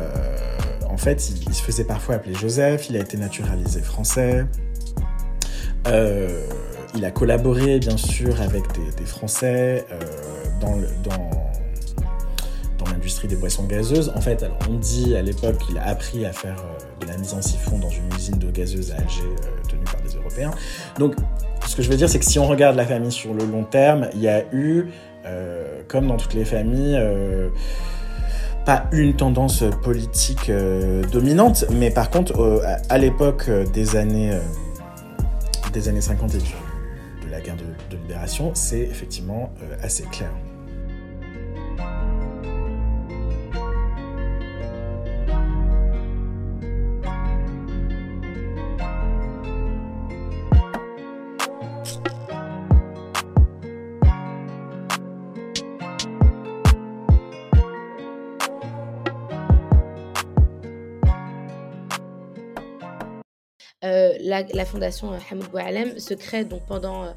en 0.89 0.97
fait, 0.97 1.29
il, 1.47 1.53
se 1.53 1.61
faisait 1.61 1.85
parfois 1.85 2.15
appeler 2.15 2.35
Joseph, 2.35 2.89
il 2.89 2.97
a 2.97 2.99
été 2.99 3.17
naturalisé 3.17 3.81
français. 3.81 4.45
il 5.85 7.05
a 7.05 7.11
collaboré, 7.11 7.79
bien 7.79 7.97
sûr, 7.97 8.41
avec 8.41 8.63
des, 8.97 9.05
Français 9.05 9.85
dans, 10.59 10.75
le, 10.75 10.87
dans 11.03 11.53
l'industrie 12.95 13.27
des 13.27 13.35
boissons 13.35 13.65
gazeuses. 13.65 14.11
En 14.15 14.21
fait, 14.21 14.45
on 14.69 14.73
dit 14.75 15.15
à 15.15 15.21
l'époque 15.21 15.57
qu'il 15.57 15.77
a 15.77 15.87
appris 15.87 16.25
à 16.25 16.31
faire 16.31 16.55
euh, 16.59 17.03
de 17.05 17.11
la 17.11 17.17
mise 17.17 17.33
en 17.33 17.41
siphon 17.41 17.77
dans 17.77 17.89
une 17.89 18.07
usine 18.15 18.37
de 18.37 18.49
gazeuse 18.49 18.91
à 18.91 18.95
Alger 18.95 19.23
euh, 19.23 19.69
tenue 19.69 19.83
par 19.83 20.01
des 20.01 20.15
Européens. 20.15 20.51
Donc, 20.97 21.15
ce 21.67 21.75
que 21.75 21.81
je 21.81 21.89
veux 21.89 21.97
dire, 21.97 22.09
c'est 22.09 22.19
que 22.19 22.25
si 22.25 22.39
on 22.39 22.47
regarde 22.47 22.75
la 22.75 22.85
famille 22.85 23.11
sur 23.11 23.33
le 23.33 23.45
long 23.45 23.63
terme, 23.63 24.07
il 24.13 24.21
y 24.21 24.29
a 24.29 24.43
eu, 24.53 24.85
euh, 25.25 25.81
comme 25.87 26.07
dans 26.07 26.17
toutes 26.17 26.35
les 26.35 26.45
familles, 26.45 26.99
pas 28.65 28.85
une 28.91 29.15
tendance 29.15 29.63
politique 29.83 30.51
dominante, 31.11 31.65
mais 31.71 31.91
par 31.91 32.09
contre, 32.09 32.63
à, 32.89 32.97
l'époque 32.97 33.49
des 33.73 33.95
années 33.95 34.31
des 35.73 35.89
années 35.89 36.01
50 36.01 36.35
et 36.35 36.37
de 36.37 37.31
la 37.31 37.41
guerre 37.41 37.57
de 37.89 37.97
libération, 37.97 38.51
c'est 38.53 38.79
effectivement 38.79 39.51
assez 39.81 40.03
clair. 40.03 40.31
La, 64.41 64.65
fondation 64.65 65.13
euh, 65.13 65.17
Hamoud 65.29 65.49
Boualem 65.49 65.99
se 65.99 66.13
crée 66.13 66.45
donc 66.45 66.65
pendant, 66.65 67.05
euh, 67.05 67.11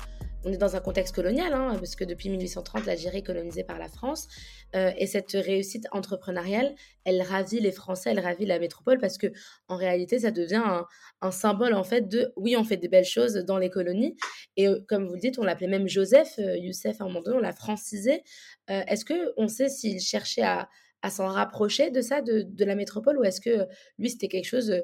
on 0.44 0.52
est 0.52 0.56
dans 0.56 0.76
un 0.76 0.80
contexte 0.80 1.14
colonial, 1.14 1.52
hein, 1.52 1.74
parce 1.78 1.96
que 1.96 2.04
depuis 2.04 2.28
1830, 2.28 2.86
l'Algérie 2.86 3.18
est 3.18 3.22
colonisée 3.22 3.64
par 3.64 3.78
la 3.78 3.88
France. 3.88 4.28
Euh, 4.76 4.92
et 4.98 5.06
cette 5.06 5.32
réussite 5.32 5.86
entrepreneuriale, 5.92 6.74
elle 7.04 7.22
ravit 7.22 7.60
les 7.60 7.72
Français, 7.72 8.10
elle 8.10 8.20
ravit 8.20 8.46
la 8.46 8.58
métropole, 8.58 8.98
parce 8.98 9.18
que 9.18 9.28
en 9.68 9.76
réalité, 9.76 10.20
ça 10.20 10.30
devient 10.30 10.62
un, 11.20 11.30
symbole 11.30 11.74
en 11.74 11.84
fait 11.84 12.08
de 12.08 12.32
oui, 12.36 12.56
on 12.56 12.64
fait 12.64 12.76
des 12.76 12.88
belles 12.88 13.04
choses 13.04 13.34
dans 13.34 13.58
les 13.58 13.70
colonies. 13.70 14.16
Et 14.56 14.68
comme 14.88 15.06
vous 15.06 15.14
le 15.14 15.20
dites, 15.20 15.38
on 15.38 15.44
l'appelait 15.44 15.66
même 15.66 15.88
Joseph, 15.88 16.38
Youssef 16.38 17.00
à 17.00 17.04
un 17.04 17.08
moment 17.08 17.22
donné, 17.22 17.38
on 17.38 17.40
l'a 17.40 17.52
francisé. 17.52 18.22
Est-ce 18.68 19.04
que 19.04 19.32
on 19.36 19.48
sait 19.48 19.68
s'il 19.68 20.00
cherchait 20.00 20.42
à, 20.42 20.68
s'en 21.10 21.28
rapprocher 21.28 21.90
de 21.90 22.00
ça, 22.00 22.22
de, 22.22 22.64
la 22.64 22.74
métropole, 22.74 23.18
ou 23.18 23.24
est-ce 23.24 23.40
que 23.40 23.66
lui, 23.98 24.10
c'était 24.10 24.28
quelque 24.28 24.48
chose 24.48 24.82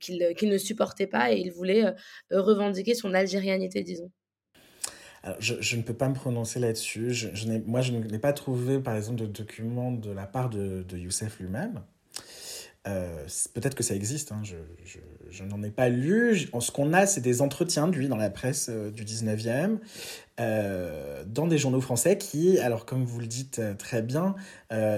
qu'il 0.00 0.48
ne 0.48 0.58
supportait 0.58 1.06
pas 1.06 1.32
et 1.32 1.38
il 1.38 1.50
voulait 1.50 1.94
revendiquer 2.30 2.94
son 2.94 3.14
algérianité, 3.14 3.82
disons? 3.82 4.10
Je, 5.38 5.76
ne 5.76 5.82
peux 5.82 5.94
pas 5.94 6.08
me 6.08 6.14
prononcer 6.14 6.60
là-dessus. 6.60 7.12
Je, 7.12 7.28
moi, 7.66 7.82
je 7.82 7.92
n'ai 7.92 8.18
pas 8.18 8.32
trouvé, 8.32 8.78
par 8.78 8.96
exemple, 8.96 9.20
de 9.20 9.26
document 9.26 9.92
de 9.92 10.10
la 10.10 10.26
part 10.26 10.48
de, 10.48 10.82
de 10.82 10.96
Youssef 10.96 11.40
lui-même. 11.40 11.82
Euh, 12.86 13.26
peut-être 13.52 13.74
que 13.74 13.82
ça 13.82 13.94
existe, 13.94 14.32
hein, 14.32 14.40
je, 14.42 14.56
je, 15.30 15.44
n'en 15.44 15.62
ai 15.62 15.70
pas 15.70 15.88
lu. 15.88 16.48
Ce 16.58 16.70
qu'on 16.70 16.92
a, 16.92 17.06
c'est 17.06 17.20
des 17.20 17.42
entretiens 17.42 17.88
de 17.88 17.96
lui 17.96 18.08
dans 18.08 18.16
la 18.16 18.30
presse 18.30 18.68
euh, 18.70 18.90
du 18.90 19.04
19e, 19.04 19.78
euh, 20.40 21.22
dans 21.26 21.46
des 21.46 21.58
journaux 21.58 21.80
français 21.80 22.16
qui, 22.16 22.58
alors 22.58 22.86
comme 22.86 23.04
vous 23.04 23.20
le 23.20 23.26
dites 23.26 23.60
très 23.78 24.00
bien, 24.00 24.34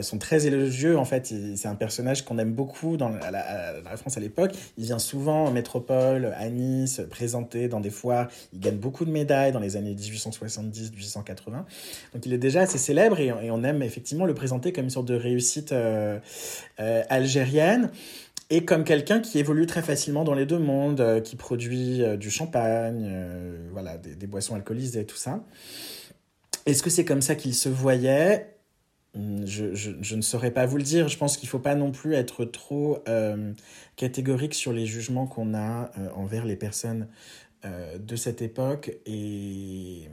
sont 0.02 0.18
très 0.18 0.46
élogieux. 0.46 0.96
En 0.96 1.04
fait, 1.04 1.34
c'est 1.56 1.66
un 1.66 1.74
personnage 1.74 2.24
qu'on 2.24 2.38
aime 2.38 2.52
beaucoup 2.52 2.96
dans 2.96 3.08
la, 3.08 3.96
France 3.96 4.16
à 4.16 4.20
l'époque. 4.20 4.52
Il 4.78 4.84
vient 4.84 5.00
souvent 5.00 5.46
en 5.46 5.50
métropole, 5.50 6.32
à 6.38 6.48
Nice, 6.48 7.00
présenté 7.10 7.66
dans 7.68 7.80
des 7.80 7.90
foires. 7.90 8.28
Il 8.52 8.60
gagne 8.60 8.76
beaucoup 8.76 9.04
de 9.04 9.10
médailles 9.10 9.50
dans 9.50 9.58
les 9.58 9.76
années 9.76 9.94
1870-1880. 9.94 11.24
Donc 12.14 12.26
il 12.26 12.32
est 12.32 12.38
déjà 12.38 12.60
assez 12.60 12.78
célèbre 12.78 13.18
et, 13.18 13.28
et, 13.42 13.50
on 13.50 13.64
aime 13.64 13.82
effectivement 13.82 14.26
le 14.26 14.34
présenter 14.34 14.72
comme 14.72 14.84
une 14.84 14.90
sorte 14.90 15.08
de 15.08 15.16
réussite 15.16 15.74
algérienne 16.78 17.90
et 18.50 18.64
comme 18.64 18.84
quelqu'un 18.84 19.20
qui 19.20 19.38
évolue 19.38 19.66
très 19.66 19.82
facilement 19.82 20.24
dans 20.24 20.34
les 20.34 20.46
deux 20.46 20.58
mondes, 20.58 21.00
euh, 21.00 21.20
qui 21.20 21.36
produit 21.36 22.02
euh, 22.02 22.16
du 22.16 22.30
champagne, 22.30 23.04
euh, 23.06 23.68
voilà, 23.72 23.96
des, 23.96 24.26
boissons 24.26 24.54
alcoolisées 24.54 25.06
tout 25.06 25.16
ça. 25.16 25.44
Est-ce 26.66 26.82
que 26.82 26.90
c'est 26.90 27.04
comme 27.04 27.22
ça 27.22 27.34
qu'il 27.34 27.54
se 27.54 27.68
voyait? 27.68 28.54
Hmm, 29.14 29.44
je, 29.46 30.14
ne 30.14 30.20
saurais 30.20 30.50
pas 30.50 30.66
vous 30.66 30.76
le 30.76 30.82
dire. 30.82 31.08
Je 31.08 31.18
pense 31.18 31.36
qu'il 31.36 31.46
ne 31.46 31.50
faut 31.50 31.58
pas 31.58 31.74
non 31.74 31.92
plus 31.92 32.14
être 32.14 32.44
trop 32.44 33.02
catégorique 33.96 34.54
sur 34.54 34.72
les 34.72 34.86
jugements 34.86 35.26
qu'on 35.26 35.54
a 35.54 35.90
envers 36.14 36.44
les 36.44 36.56
personnes 36.56 37.08
de 37.64 38.16
cette 38.16 38.42
époque 38.42 38.96
et 39.06 40.08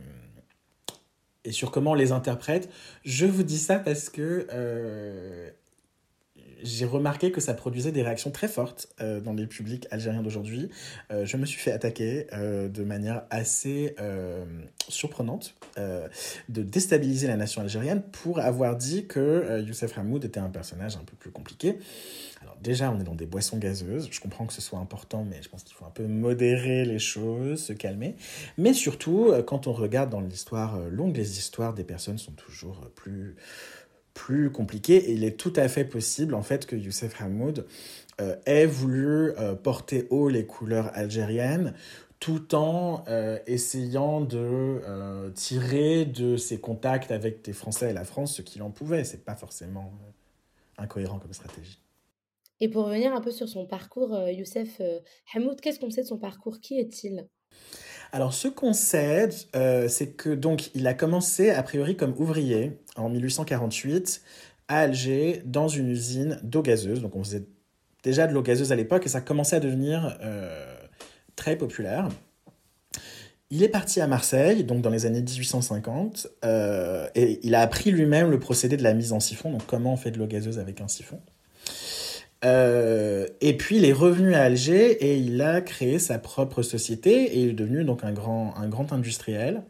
sur 1.50 1.72
comment 1.72 1.92
on 1.92 1.96
les 1.96 2.12
interprète. 2.12 2.70
Je 3.06 3.26
vous 3.26 3.44
dis 3.44 3.58
ça 3.60 3.80
parce 3.80 4.10
que 4.10 4.48
j'ai 6.64 6.86
remarqué 6.86 7.32
que 7.32 7.42
ça 7.42 7.54
produisait 7.54 7.92
des 7.92 8.02
réactions 8.02 8.32
très 8.32 8.48
fortes 8.48 8.90
euh, 9.02 9.20
dans 9.20 9.34
les 9.34 9.48
publics 9.48 9.88
algériens 9.92 10.22
d'aujourd'hui. 10.22 10.70
Euh, 11.12 11.26
je 11.26 11.38
me 11.38 11.46
suis 11.46 11.60
fait 11.60 11.72
attaquer 11.72 12.28
euh, 12.34 12.68
de 12.68 12.84
manière 12.84 13.24
assez 13.30 13.96
surprenante 14.88 15.56
de 16.50 16.64
déstabiliser 16.64 17.28
la 17.28 17.38
nation 17.38 17.62
algérienne 17.62 18.02
pour 18.02 18.40
avoir 18.40 18.76
dit 18.76 19.06
que 19.06 19.62
Youssef 19.62 19.98
Hamoud 19.98 20.26
était 20.26 20.40
un 20.40 20.50
personnage 20.50 20.98
un 20.98 21.04
peu 21.04 21.16
plus 21.16 21.32
compliqué. 21.32 21.78
Alors 22.42 22.58
déjà, 22.62 22.92
on 22.92 23.00
est 23.00 23.04
dans 23.04 23.16
des 23.16 23.26
boissons 23.26 23.58
gazeuses. 23.58 24.10
Je 24.12 24.20
comprends 24.20 24.46
que 24.46 24.54
ce 24.54 24.62
soit 24.62 24.80
important, 24.80 25.26
mais 25.30 25.42
je 25.42 25.50
pense 25.50 25.64
qu'il 25.64 25.76
faut 25.76 25.86
un 25.86 25.92
peu 25.92 26.06
modérer 26.06 26.86
les 26.86 27.00
choses, 27.00 27.64
se 27.64 27.74
calmer. 27.74 28.16
Mais 28.58 28.74
surtout, 28.74 29.32
quand 29.46 29.68
on 29.68 29.74
regarde 29.74 30.10
dans 30.10 30.22
l'histoire 30.22 30.80
longue, 30.90 31.16
les 31.16 31.38
histoires 31.38 31.74
des 31.74 31.84
personnes 31.84 32.18
sont 32.18 32.34
toujours 32.34 32.80
plus 32.96 33.36
plus 34.20 34.52
compliqué. 34.52 34.96
Et 34.96 35.14
il 35.14 35.24
est 35.24 35.38
tout 35.38 35.54
à 35.56 35.70
fait 35.70 35.86
possible, 35.86 36.34
en 36.34 36.44
fait, 36.44 36.66
que 36.66 36.76
Youssef 36.76 37.22
Hamoud 37.22 37.66
euh, 38.20 38.36
ait 38.46 38.66
voulu 38.66 39.32
euh, 39.38 39.56
porter 39.56 40.08
haut 40.10 40.28
les 40.28 40.46
couleurs 40.46 40.92
algériennes 40.94 41.74
tout 42.20 42.54
en 42.54 43.06
euh, 43.08 43.40
essayant 43.48 44.20
de 44.20 45.32
tirer 45.36 46.04
de 46.04 46.36
ses 46.36 46.60
contacts 46.60 47.12
avec 47.12 47.48
les 47.48 47.54
Français 47.54 47.92
et 47.92 47.94
la 47.94 48.04
France 48.04 48.36
ce 48.36 48.42
qu'il 48.42 48.62
en 48.62 48.72
pouvait. 48.72 49.06
C'est 49.06 49.24
pas 49.24 49.36
forcément 49.36 49.94
incohérent 50.78 51.18
comme 51.20 51.32
stratégie. 51.32 51.80
Et 52.60 52.68
pour 52.68 52.88
revenir 52.88 53.16
un 53.16 53.22
peu 53.22 53.32
sur 53.32 53.48
son 53.48 53.66
parcours, 53.66 54.20
Youssef 54.28 54.82
Hamoud, 55.34 55.62
qu'est-ce 55.62 55.80
qu'on 55.80 55.90
sait 55.90 56.02
de 56.02 56.08
son 56.08 56.18
parcours? 56.18 56.60
Qui 56.60 56.78
est-il? 56.78 57.26
Alors, 58.12 58.34
ce 58.34 58.48
qu'on 58.48 58.74
sait, 58.74 59.30
euh, 59.56 59.88
c'est 59.88 60.08
que 60.08 60.30
donc 60.30 60.74
il 60.74 60.88
a 60.88 60.94
commencé 60.94 61.52
a 61.52 61.62
priori 61.62 61.96
comme 61.96 62.16
ouvrier 62.18 62.80
en 62.96 63.10
1848 63.10 64.22
à 64.68 64.80
Alger 64.80 65.42
dans 65.46 65.68
une 65.68 65.90
usine 65.90 66.40
d'eau 66.44 66.62
gazeuse. 66.62 67.02
Donc, 67.02 67.16
on 67.16 67.24
faisait 67.24 67.46
déjà 68.04 68.28
de 68.28 68.34
l'eau 68.34 68.42
gazeuse 68.42 68.72
à 68.72 68.76
l'époque 68.76 69.06
et 69.06 69.10
ça 69.10 69.22
commençait 69.22 69.58
à 69.58 69.60
devenir 69.60 70.18
euh, 70.22 70.76
très 71.36 71.56
populaire. 71.56 72.10
Il 73.52 73.64
est 73.64 73.70
parti 73.70 74.00
à 74.00 74.08
Marseille, 74.08 74.64
donc 74.64 74.82
dans 74.82 74.92
les 74.92 75.08
années 75.08 75.24
1850, 75.24 76.28
euh, 76.46 77.08
et 77.16 77.40
il 77.42 77.56
a 77.56 77.62
appris 77.62 77.90
lui-même 77.90 78.30
le 78.30 78.40
procédé 78.40 78.78
de 78.78 78.84
la 78.84 78.94
mise 78.94 79.12
en 79.12 79.20
siphon, 79.20 79.52
donc 79.52 79.66
comment 79.66 79.94
on 79.94 79.98
fait 79.98 80.12
de 80.12 80.20
l'eau 80.20 80.28
gazeuse 80.28 80.60
avec 80.60 80.82
un 80.82 80.88
siphon? 80.88 81.20
Euh, 82.46 83.28
et 83.42 83.58
puis 83.58 83.78
il 83.78 83.86
est 83.86 83.94
revenu 83.94 84.34
à 84.34 84.44
Alger 84.44 84.92
et 84.92 85.18
il 85.18 85.42
a 85.42 85.60
créé 85.62 86.00
sa 86.00 86.20
propre 86.20 86.62
société 86.62 87.24
et 87.24 87.42
il 87.42 87.50
est 87.50 87.54
devenu 87.54 87.84
donc 87.84 88.04
un 88.04 88.14
grand, 88.14 88.54
un 88.58 88.68
grand 88.68 88.94
industriel. 88.94 89.64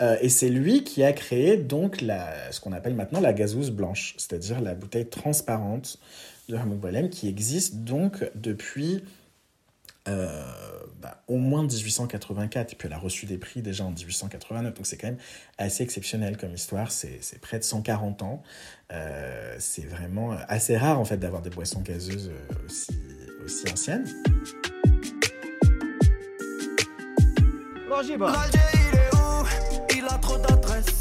Euh, 0.00 0.16
et 0.20 0.28
c'est 0.28 0.48
lui 0.48 0.84
qui 0.84 1.02
a 1.02 1.12
créé 1.12 1.56
donc 1.56 2.00
la, 2.00 2.52
ce 2.52 2.60
qu'on 2.60 2.72
appelle 2.72 2.94
maintenant 2.94 3.20
la 3.20 3.32
gazouze 3.32 3.70
blanche, 3.70 4.14
c'est-à-dire 4.16 4.60
la 4.60 4.74
bouteille 4.74 5.06
transparente 5.06 5.98
de 6.48 6.56
Hamoud 6.56 7.10
qui 7.10 7.28
existe 7.28 7.76
donc 7.78 8.30
depuis 8.34 9.02
euh, 10.08 10.42
bah, 11.00 11.22
au 11.28 11.36
moins 11.36 11.62
1884, 11.62 12.72
et 12.72 12.76
puis 12.76 12.88
elle 12.88 12.94
a 12.94 12.98
reçu 12.98 13.26
des 13.26 13.38
prix 13.38 13.62
déjà 13.62 13.84
en 13.84 13.90
1889, 13.90 14.74
donc 14.74 14.86
c'est 14.86 14.96
quand 14.96 15.08
même 15.08 15.18
assez 15.58 15.84
exceptionnel 15.84 16.36
comme 16.36 16.54
histoire, 16.54 16.90
c'est 16.90 17.20
près 17.40 17.58
de 17.58 17.64
140 17.64 18.22
ans, 18.22 18.42
euh, 18.92 19.54
c'est 19.58 19.86
vraiment 19.86 20.32
assez 20.48 20.76
rare 20.76 20.98
en 20.98 21.04
fait 21.04 21.18
d'avoir 21.18 21.42
des 21.42 21.50
boissons 21.50 21.82
gazeuses 21.82 22.30
euh, 22.30 22.66
aussi, 22.66 22.98
aussi 23.44 23.70
anciennes. 23.72 24.06
L'Alger 27.88 28.14
il 28.14 28.98
est 28.98 29.14
où? 29.14 29.96
Il 29.96 30.04
a 30.04 30.18
trop 30.18 30.38
d'adresses. 30.38 30.97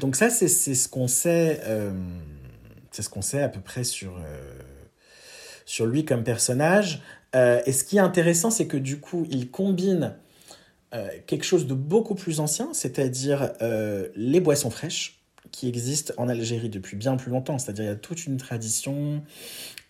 Donc 0.00 0.16
ça, 0.16 0.28
c'est 0.28 0.48
ce 0.48 0.88
qu'on 0.88 1.06
sait, 1.06 1.60
euh, 1.66 1.92
c'est 2.90 3.02
ce 3.02 3.08
qu'on 3.08 3.22
sait 3.22 3.40
à 3.40 3.48
peu 3.48 3.60
près 3.60 3.84
sur, 3.84 4.18
euh, 4.18 5.86
lui 5.86 6.04
comme 6.04 6.24
personnage. 6.24 7.00
Euh, 7.36 7.62
et 7.64 7.70
ce 7.70 7.84
qui 7.84 7.98
est 7.98 8.00
intéressant, 8.00 8.50
c'est 8.50 8.66
que 8.66 8.76
du 8.76 8.98
coup, 8.98 9.24
il 9.30 9.52
combine 9.52 10.16
quelque 11.26 11.44
chose 11.44 11.66
de 11.68 11.74
beaucoup 11.74 12.16
plus 12.16 12.40
ancien, 12.40 12.70
c'est-à-dire 12.72 13.52
les 14.14 14.40
boissons 14.40 14.70
fraîches, 14.70 15.23
qui 15.50 15.68
existent 15.68 16.12
en 16.16 16.28
Algérie 16.28 16.68
depuis 16.68 16.96
bien 16.96 17.16
plus 17.16 17.30
longtemps. 17.30 17.58
C'est-à-dire 17.58 17.84
il 17.84 17.88
y 17.88 17.90
a 17.90 17.96
toute 17.96 18.26
une 18.26 18.36
tradition, 18.36 19.22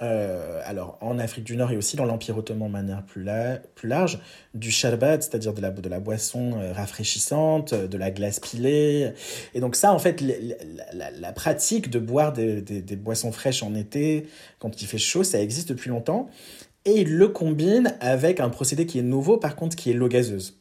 euh, 0.02 0.60
alors 0.64 0.98
en 1.00 1.18
Afrique 1.18 1.44
du 1.44 1.56
Nord 1.56 1.72
et 1.72 1.76
aussi 1.76 1.96
dans 1.96 2.04
l'Empire 2.04 2.36
ottoman 2.36 2.68
de 2.68 2.72
manière 2.72 3.02
plus, 3.04 3.24
large, 3.84 4.20
du 4.54 4.70
sharbat, 4.70 5.22
c'est-à-dire 5.22 5.54
de 5.54 5.60
la, 5.60 5.70
de 5.70 5.88
la 5.88 6.00
boisson 6.00 6.60
euh, 6.60 6.72
rafraîchissante, 6.72 7.74
de 7.74 7.96
la 7.98 8.10
glace 8.10 8.40
pilée. 8.40 9.12
Et 9.54 9.60
donc 9.60 9.76
ça, 9.76 9.92
en 9.92 9.98
fait, 9.98 10.22
la, 10.22 11.32
pratique 11.32 11.90
de 11.90 11.98
boire 11.98 12.32
des, 12.32 12.60
des, 12.60 12.96
boissons 12.96 13.32
fraîches 13.32 13.62
en 13.62 13.74
été, 13.74 14.26
quand 14.58 14.80
il 14.80 14.86
fait 14.86 14.98
chaud, 14.98 15.24
ça 15.24 15.40
existe 15.40 15.70
depuis 15.70 15.90
longtemps. 15.90 16.28
Et 16.84 17.00
il 17.00 17.16
le 17.16 17.28
combine 17.28 17.96
avec 18.00 18.40
un 18.40 18.50
procédé 18.50 18.86
qui 18.86 18.98
est 18.98 19.02
nouveau, 19.02 19.38
par 19.38 19.56
contre, 19.56 19.74
qui 19.74 19.90
est 19.90 19.94
l'eau 19.94 20.08
gazeuse, 20.08 20.58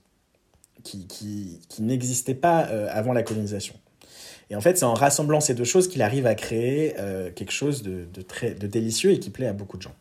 qui, 0.84 1.06
qui, 1.08 1.60
qui 1.68 1.82
n'existait 1.82 2.36
pas 2.36 2.68
euh, 2.68 2.88
avant 2.92 3.12
la 3.12 3.24
colonisation. 3.24 3.76
Et 4.54 4.56
en 4.56 4.62
fait, 4.62 4.78
c'est 4.78 4.86
en 4.86 4.94
rassemblant 4.94 5.40
ces 5.42 5.56
deux 5.56 5.64
choses 5.64 5.88
qu'il 5.88 6.04
arrive 6.04 6.28
à 6.28 6.36
créer 6.36 6.94
euh, 7.00 7.32
quelque 7.32 7.52
chose 7.52 7.82
de, 7.82 8.06
délicieux 8.68 9.10
et 9.10 9.20
qui 9.20 9.32
plaît 9.32 9.48
à 9.48 9.54
beaucoup 9.54 9.78
de 9.78 9.82
gens. 9.82 9.96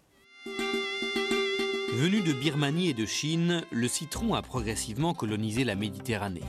Venu 1.94 2.20
de 2.20 2.34
Birmanie 2.34 2.90
et 2.90 2.92
de 2.92 3.06
Chine, 3.06 3.62
le 3.70 3.88
citron 3.88 4.34
a 4.34 4.42
progressivement 4.42 5.14
colonisé 5.14 5.64
la 5.64 5.74
Méditerranée. 5.74 6.42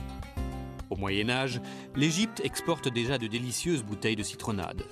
Au 0.90 0.96
Moyen 0.96 1.30
Âge, 1.30 1.62
l'Égypte 1.96 2.42
exporte 2.44 2.92
déjà 2.92 3.16
de 3.16 3.26
délicieuses 3.26 3.82
bouteilles 3.82 4.16
de 4.16 4.22
citronnade. 4.22 4.82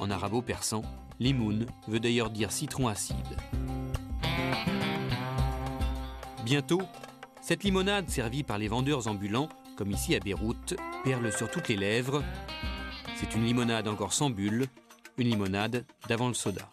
En 0.00 0.10
arabo-persan, 0.10 0.82
limoun 1.20 1.66
veut 1.86 2.00
d'ailleurs 2.00 2.30
dire 2.30 2.50
citron 2.50 2.88
acide. 2.88 3.14
Bientôt, 6.44 6.82
cette 7.40 7.62
limonade 7.62 8.10
servie 8.10 8.42
par 8.42 8.58
les 8.58 8.66
vendeurs 8.66 9.06
ambulants, 9.06 9.48
comme 9.80 9.92
ici 9.92 10.14
à 10.14 10.20
Beyrouth, 10.20 10.76
perle 11.04 11.32
sur 11.32 11.50
toutes 11.50 11.68
les 11.68 11.76
lèvres. 11.76 12.22
C'est 13.16 13.34
une 13.34 13.46
limonade 13.46 13.88
encore 13.88 14.12
sans 14.12 14.28
bulle, 14.28 14.66
une 15.16 15.30
limonade 15.30 15.86
d'avant 16.06 16.28
le 16.28 16.34
soda. 16.34 16.70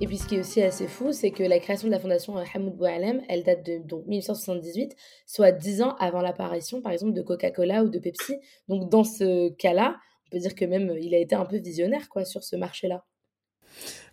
Et 0.00 0.06
puis 0.06 0.18
ce 0.18 0.28
qui 0.28 0.36
est 0.36 0.38
aussi 0.38 0.62
assez 0.62 0.86
fou, 0.86 1.10
c'est 1.10 1.32
que 1.32 1.42
la 1.42 1.58
création 1.58 1.88
de 1.88 1.92
la 1.92 1.98
fondation 1.98 2.36
Hamoud 2.36 2.76
Boualem, 2.76 3.22
elle 3.28 3.42
date 3.42 3.66
de 3.66 3.78
donc, 3.78 4.06
1978, 4.06 4.94
soit 5.26 5.50
dix 5.50 5.82
ans 5.82 5.96
avant 5.98 6.22
l'apparition, 6.22 6.80
par 6.80 6.92
exemple, 6.92 7.12
de 7.12 7.22
Coca-Cola 7.22 7.82
ou 7.82 7.88
de 7.88 7.98
Pepsi. 7.98 8.36
Donc 8.68 8.88
dans 8.88 9.02
ce 9.02 9.48
cas-là, 9.48 9.96
on 10.28 10.30
peut 10.30 10.38
dire 10.38 10.54
que 10.54 10.64
même 10.64 10.96
il 11.00 11.12
a 11.16 11.18
été 11.18 11.34
un 11.34 11.44
peu 11.44 11.56
visionnaire 11.56 12.08
quoi 12.08 12.24
sur 12.24 12.44
ce 12.44 12.54
marché-là. 12.54 13.04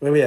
Oui, 0.01 0.11
oui, 0.11 0.21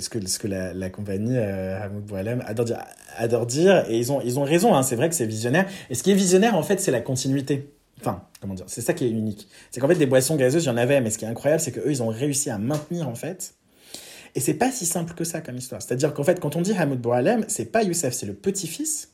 ce 0.00 0.08
que, 0.08 0.26
ce 0.26 0.38
que 0.38 0.48
la, 0.48 0.74
la 0.74 0.90
compagnie 0.90 1.36
euh, 1.36 1.80
Hamoud 1.80 2.04
Boualem 2.04 2.42
adore 2.44 2.64
dire, 2.64 2.84
adore 3.16 3.46
dire, 3.46 3.84
et 3.88 3.96
ils 3.96 4.10
ont, 4.10 4.20
ils 4.20 4.38
ont 4.40 4.42
raison, 4.42 4.74
hein, 4.74 4.82
c'est 4.82 4.96
vrai 4.96 5.08
que 5.08 5.14
c'est 5.14 5.26
visionnaire. 5.26 5.68
Et 5.90 5.94
ce 5.94 6.02
qui 6.02 6.10
est 6.10 6.14
visionnaire, 6.14 6.56
en 6.56 6.62
fait, 6.64 6.80
c'est 6.80 6.90
la 6.90 7.00
continuité. 7.00 7.72
Enfin, 8.00 8.24
comment 8.40 8.54
dire, 8.54 8.64
c'est 8.66 8.80
ça 8.80 8.94
qui 8.94 9.04
est 9.04 9.10
unique. 9.10 9.46
C'est 9.70 9.80
qu'en 9.80 9.86
fait, 9.86 9.94
des 9.94 10.06
boissons 10.06 10.34
gazeuses, 10.34 10.64
il 10.64 10.66
y 10.66 10.70
en 10.70 10.76
avait, 10.76 11.00
mais 11.00 11.10
ce 11.10 11.18
qui 11.18 11.24
est 11.24 11.28
incroyable, 11.28 11.62
c'est 11.62 11.70
qu'eux, 11.70 11.88
ils 11.90 12.02
ont 12.02 12.08
réussi 12.08 12.50
à 12.50 12.58
maintenir, 12.58 13.08
en 13.08 13.14
fait. 13.14 13.54
Et 14.34 14.40
c'est 14.40 14.54
pas 14.54 14.72
si 14.72 14.86
simple 14.86 15.14
que 15.14 15.22
ça 15.22 15.40
comme 15.40 15.56
histoire. 15.56 15.80
C'est-à-dire 15.80 16.14
qu'en 16.14 16.24
fait, 16.24 16.40
quand 16.40 16.56
on 16.56 16.60
dit 16.60 16.72
Hamoud 16.72 17.00
Boualem, 17.00 17.44
c'est 17.46 17.66
pas 17.66 17.84
Youssef, 17.84 18.14
c'est 18.14 18.26
le 18.26 18.34
petit-fils. 18.34 19.12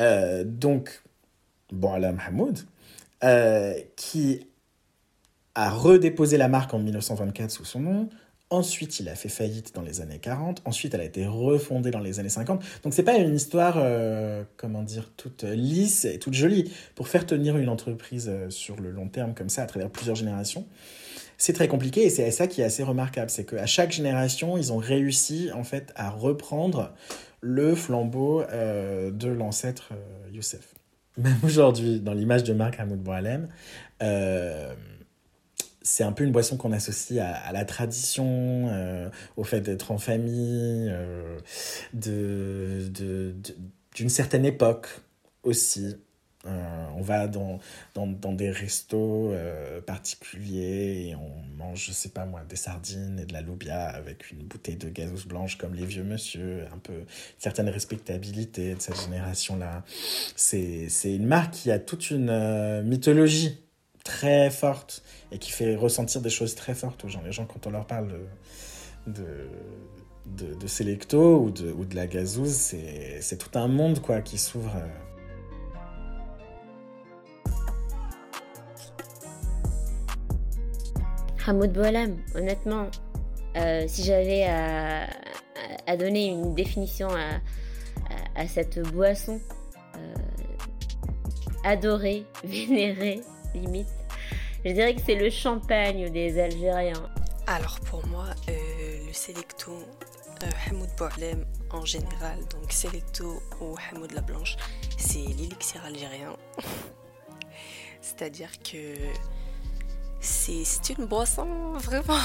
Euh, 0.00 0.42
donc, 0.44 1.02
Boualem 1.70 2.18
Hamoud, 2.26 2.58
euh, 3.22 3.74
qui 3.94 4.46
a 5.54 5.70
redéposé 5.70 6.36
la 6.36 6.48
marque 6.48 6.72
en 6.74 6.78
1924 6.78 7.50
sous 7.50 7.64
son 7.64 7.80
nom. 7.80 8.08
Ensuite, 8.52 9.00
il 9.00 9.08
a 9.08 9.14
fait 9.14 9.30
faillite 9.30 9.74
dans 9.74 9.80
les 9.80 10.02
années 10.02 10.18
40. 10.18 10.60
Ensuite, 10.66 10.92
elle 10.92 11.00
a 11.00 11.04
été 11.04 11.26
refondée 11.26 11.90
dans 11.90 12.00
les 12.00 12.20
années 12.20 12.28
50. 12.28 12.62
Donc, 12.82 12.92
c'est 12.92 13.02
pas 13.02 13.16
une 13.16 13.34
histoire, 13.34 13.76
euh, 13.78 14.44
comment 14.58 14.82
dire, 14.82 15.10
toute 15.16 15.44
lisse 15.44 16.04
et 16.04 16.18
toute 16.18 16.34
jolie. 16.34 16.70
Pour 16.94 17.08
faire 17.08 17.24
tenir 17.24 17.56
une 17.56 17.70
entreprise 17.70 18.28
euh, 18.28 18.50
sur 18.50 18.78
le 18.78 18.90
long 18.90 19.08
terme 19.08 19.32
comme 19.32 19.48
ça, 19.48 19.62
à 19.62 19.66
travers 19.66 19.88
plusieurs 19.88 20.16
générations, 20.16 20.66
c'est 21.38 21.54
très 21.54 21.66
compliqué 21.66 22.02
et 22.02 22.10
c'est 22.10 22.30
ça 22.30 22.46
qui 22.46 22.60
est 22.60 22.64
assez 22.64 22.82
remarquable. 22.82 23.30
C'est 23.30 23.46
qu'à 23.46 23.64
chaque 23.64 23.90
génération, 23.90 24.58
ils 24.58 24.70
ont 24.70 24.76
réussi, 24.76 25.48
en 25.54 25.64
fait, 25.64 25.90
à 25.96 26.10
reprendre 26.10 26.92
le 27.40 27.74
flambeau 27.74 28.42
euh, 28.42 29.10
de 29.10 29.28
l'ancêtre 29.28 29.94
Youssef. 30.30 30.74
Même 31.16 31.38
aujourd'hui, 31.42 32.00
dans 32.00 32.12
l'image 32.12 32.44
de 32.44 32.52
Marc 32.52 32.78
Hamoud 32.78 32.98
Boualem, 32.98 33.48
c'est 35.82 36.04
un 36.04 36.12
peu 36.12 36.24
une 36.24 36.32
boisson 36.32 36.56
qu'on 36.56 36.72
associe 36.72 37.20
à, 37.20 37.52
la 37.52 37.64
tradition, 37.64 38.68
euh, 38.68 39.08
au 39.36 39.44
fait 39.44 39.60
d'être 39.60 39.90
en 39.90 39.98
famille, 39.98 40.88
euh, 40.90 41.38
de, 41.92 43.34
d'une 43.94 44.08
certaine 44.08 44.44
époque 44.44 44.88
aussi. 45.42 45.96
Euh, 46.44 46.86
on 46.96 47.02
va 47.02 47.28
dans, 47.28 47.60
dans, 47.94 48.08
dans 48.08 48.32
des 48.32 48.50
restos 48.50 49.32
particuliers 49.86 51.10
et 51.10 51.14
on 51.14 51.30
mange, 51.56 51.86
je 51.86 51.92
sais 51.92 52.08
pas 52.08 52.26
moi, 52.26 52.42
des 52.48 52.56
sardines 52.56 53.20
et 53.20 53.26
de 53.26 53.32
la 53.32 53.42
loubia 53.42 53.84
avec 53.84 54.32
une 54.32 54.42
bouteille 54.42 54.76
de 54.76 54.88
gazouze 54.88 55.26
blanche 55.26 55.56
comme 55.56 55.74
les 55.74 55.86
vieux 55.86 56.02
monsieur, 56.02 56.66
un 56.74 56.78
peu 56.78 57.04
certaine 57.38 57.68
respectabilité 57.68 58.74
de 58.74 58.80
cette 58.80 59.00
génération-là. 59.00 59.84
C'est, 60.34 60.88
c'est 60.88 61.14
une 61.14 61.26
marque 61.26 61.52
qui 61.52 61.70
a 61.70 61.78
toute 61.78 62.10
une 62.10 62.82
mythologie 62.82 63.62
très 64.04 64.50
forte 64.50 65.02
et 65.30 65.38
qui 65.38 65.50
fait 65.50 65.76
ressentir 65.76 66.20
des 66.20 66.30
choses 66.30 66.54
très 66.54 66.74
fortes 66.74 67.04
aux 67.04 67.08
gens. 67.08 67.22
Les 67.24 67.32
gens, 67.32 67.46
quand 67.46 67.66
on 67.66 67.70
leur 67.70 67.86
parle 67.86 68.08
de, 69.06 69.46
de, 70.26 70.54
de, 70.54 70.66
Selecto 70.66 71.40
ou 71.40 71.50
de, 71.50 71.72
ou 71.72 71.84
de 71.84 71.94
la 71.94 72.06
gazouze, 72.06 72.74
c'est 73.20 73.38
tout 73.38 73.58
un 73.58 73.68
monde 73.68 74.00
quoi, 74.00 74.20
qui 74.20 74.38
s'ouvre. 74.38 74.76
Euh. 74.76 74.86
Hamoud 81.44 81.72
Boualam, 81.72 82.16
honnêtement, 82.36 82.86
euh, 83.56 83.84
si 83.88 84.04
j'avais 84.04 84.44
à, 84.44 85.08
à, 85.88 85.96
donner 85.96 86.28
une 86.28 86.54
définition 86.54 87.08
à, 87.10 87.40
à 88.40 88.46
cette 88.46 88.78
boisson, 88.92 89.40
euh, 89.96 90.14
adorée, 91.64 92.24
vénérée, 92.44 93.20
limite. 93.54 93.88
Je 94.64 94.70
dirais 94.72 94.94
que 94.94 95.00
c'est 95.04 95.14
le 95.14 95.30
champagne 95.30 96.10
des 96.10 96.40
Algériens. 96.40 97.10
Alors 97.46 97.80
pour 97.80 98.06
moi, 98.06 98.26
euh, 98.48 99.06
le 99.06 99.12
Selecto, 99.12 99.72
euh, 99.72 100.46
Hamoud 100.70 100.88
Boualem 100.96 101.44
en 101.70 101.84
général, 101.84 102.38
donc 102.50 102.70
Selecto 102.70 103.42
ou 103.60 103.74
Hamoud 103.90 104.12
la 104.12 104.20
Blanche, 104.20 104.56
c'est 104.96 105.18
l'élixir 105.18 105.84
algérien. 105.84 106.36
C'est-à-dire 108.00 108.50
que 108.62 108.94
c'est 110.20 110.90
une 110.96 111.06
boisson 111.06 111.72
vraiment 111.74 112.18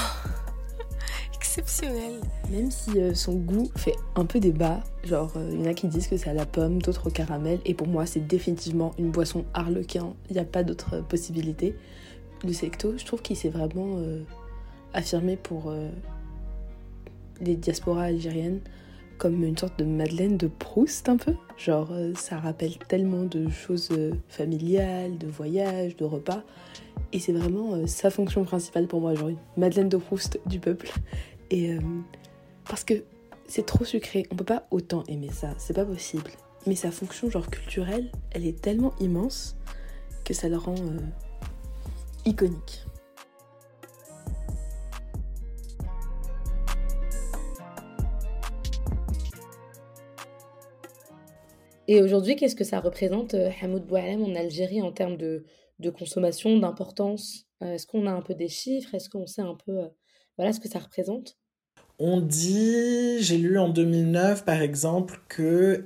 exceptionnelle. 1.34 2.20
Même 2.50 2.70
si 2.70 3.00
euh, 3.00 3.14
son 3.14 3.34
goût 3.34 3.70
fait 3.76 3.96
un 4.16 4.24
peu 4.24 4.40
débat, 4.40 4.80
genre 5.04 5.32
il 5.50 5.60
y 5.60 5.62
en 5.62 5.70
a 5.70 5.74
qui 5.74 5.88
disent 5.88 6.08
que 6.08 6.16
c'est 6.16 6.30
à 6.30 6.34
la 6.34 6.46
pomme, 6.46 6.80
d'autres 6.80 7.08
au 7.08 7.10
caramel, 7.10 7.60
et 7.64 7.74
pour 7.74 7.88
moi 7.88 8.06
c'est 8.06 8.26
définitivement 8.26 8.92
une 8.98 9.10
boisson 9.10 9.44
harlequin, 9.54 10.14
il 10.30 10.34
n'y 10.34 10.40
a 10.40 10.44
pas 10.44 10.62
d'autre 10.62 11.02
possibilité 11.08 11.74
le 12.44 12.52
secto, 12.52 12.96
je 12.96 13.04
trouve 13.04 13.22
qu'il 13.22 13.36
s'est 13.36 13.48
vraiment 13.48 13.96
euh, 13.98 14.22
affirmé 14.92 15.36
pour 15.36 15.70
euh, 15.70 15.88
les 17.40 17.56
diasporas 17.56 18.04
algériennes 18.04 18.60
comme 19.16 19.42
une 19.42 19.56
sorte 19.56 19.76
de 19.80 19.84
Madeleine 19.84 20.36
de 20.36 20.46
Proust 20.46 21.08
un 21.08 21.16
peu. 21.16 21.34
Genre 21.56 21.88
euh, 21.90 22.12
ça 22.14 22.38
rappelle 22.38 22.78
tellement 22.86 23.24
de 23.24 23.48
choses 23.48 23.90
familiales, 24.28 25.18
de 25.18 25.26
voyages, 25.26 25.96
de 25.96 26.04
repas. 26.04 26.42
Et 27.12 27.20
c'est 27.20 27.32
vraiment 27.32 27.86
sa 27.86 28.10
fonction 28.10 28.44
principale 28.44 28.86
pour 28.86 29.00
moi, 29.00 29.14
une 29.14 29.36
Madeleine 29.56 29.88
de 29.88 29.96
Proust 29.96 30.40
du 30.46 30.60
peuple. 30.60 30.90
Et 31.50 31.76
parce 32.68 32.84
que 32.84 33.02
c'est 33.46 33.64
trop 33.64 33.84
sucré, 33.84 34.26
on 34.30 34.36
peut 34.36 34.44
pas 34.44 34.66
autant 34.70 35.04
aimer 35.08 35.30
ça, 35.32 35.54
c'est 35.56 35.74
pas 35.74 35.86
possible. 35.86 36.30
Mais 36.66 36.74
sa 36.74 36.90
fonction 36.90 37.30
genre 37.30 37.48
culturelle, 37.48 38.12
elle 38.30 38.46
est 38.46 38.60
tellement 38.60 38.92
immense 39.00 39.56
que 40.24 40.34
ça 40.34 40.50
le 40.50 40.58
rend 40.58 40.74
iconique. 42.26 42.84
Et 51.90 52.02
aujourd'hui, 52.02 52.36
qu'est-ce 52.36 52.54
que 52.54 52.64
ça 52.64 52.80
représente 52.80 53.32
euh, 53.32 53.50
Hamoud 53.62 53.86
Boualem 53.86 54.22
en 54.22 54.34
Algérie 54.34 54.82
en 54.82 54.92
termes 54.92 55.16
de, 55.16 55.44
de 55.78 55.90
consommation, 55.90 56.58
d'importance. 56.58 57.46
Euh, 57.62 57.74
Est-ce 57.74 57.86
qu'on 57.86 58.06
a 58.06 58.10
un 58.10 58.22
peu 58.22 58.34
des 58.34 58.48
chiffres? 58.48 58.94
Est-ce 58.94 59.08
qu'on 59.08 59.26
sait 59.26 59.42
un 59.42 59.56
peu 59.66 59.78
euh, 59.78 59.88
voilà 60.36 60.52
ce 60.52 60.60
que 60.60 60.68
ça 60.68 60.78
représente? 60.78 61.36
On 61.98 62.20
dit, 62.20 63.20
j'ai 63.22 63.38
lu 63.38 63.58
en 63.58 63.68
2009 63.68 64.44
par 64.44 64.62
exemple, 64.62 65.20
que 65.28 65.82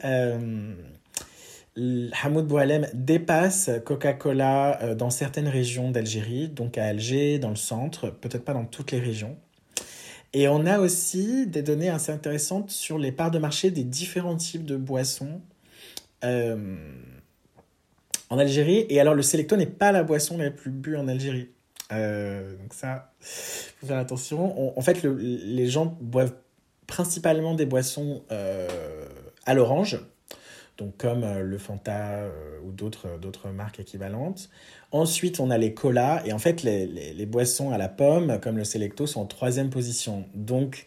Hamoud 1.76 2.46
Boualem 2.46 2.86
dépasse 2.92 3.70
Coca-Cola 3.84 4.82
euh, 4.82 4.94
dans 4.94 5.10
certaines 5.10 5.48
régions 5.48 5.90
d'Algérie, 5.90 6.48
donc 6.48 6.76
à 6.76 6.84
Alger, 6.84 7.38
dans 7.38 7.50
le 7.50 7.56
centre, 7.56 8.10
peut-être 8.10 8.44
pas 8.44 8.52
dans 8.52 8.66
toutes 8.66 8.92
les 8.92 9.00
régions. 9.00 9.36
Et 10.34 10.48
on 10.48 10.66
a 10.66 10.78
aussi 10.78 11.46
des 11.46 11.62
données 11.62 11.90
assez 11.90 12.12
intéressantes 12.12 12.70
sur 12.70 12.98
les 12.98 13.12
parts 13.12 13.30
de 13.30 13.38
marché 13.38 13.70
des 13.70 13.84
différents 13.84 14.36
types 14.36 14.64
de 14.64 14.76
boissons 14.76 15.40
euh, 16.24 16.76
en 18.32 18.38
Algérie. 18.38 18.86
Et 18.88 19.00
alors, 19.00 19.14
le 19.14 19.22
Selecto 19.22 19.56
n'est 19.56 19.66
pas 19.66 19.92
la 19.92 20.02
boisson 20.02 20.38
la 20.38 20.50
plus 20.50 20.70
bue 20.70 20.96
en 20.96 21.08
Algérie. 21.08 21.48
Euh, 21.92 22.56
donc 22.56 22.72
ça, 22.72 23.12
faut 23.20 23.86
faire 23.86 23.98
attention. 23.98 24.76
en 24.78 24.82
fait, 24.82 25.02
les 25.04 25.66
gens 25.68 25.96
boivent 26.00 26.34
principalement 26.86 27.54
des 27.54 27.66
boissons 27.66 28.22
à 29.44 29.54
l'orange 29.54 30.00
donc 30.78 30.96
comme 30.96 31.24
euh, 31.24 31.42
le 31.42 31.58
Fanta 31.58 32.14
euh, 32.14 32.58
ou 32.64 32.72
d'autres, 32.72 33.48
marques 33.54 33.80
équivalentes. 33.80 34.50
Ensuite, 34.90 35.40
on 35.40 35.50
a 35.50 35.58
les 35.58 35.74
colas, 35.74 36.22
et 36.26 36.32
en 36.32 36.38
fait, 36.38 36.62
les, 36.62 36.86
les, 36.86 37.26
boissons 37.26 37.70
à 37.70 37.78
la 37.78 37.88
pomme, 37.88 38.38
comme 38.40 38.56
le 38.56 38.64
Selecto, 38.64 39.06
sont 39.06 39.20
en 39.20 39.26
troisième 39.26 39.70
position. 39.70 40.24
Donc, 40.34 40.84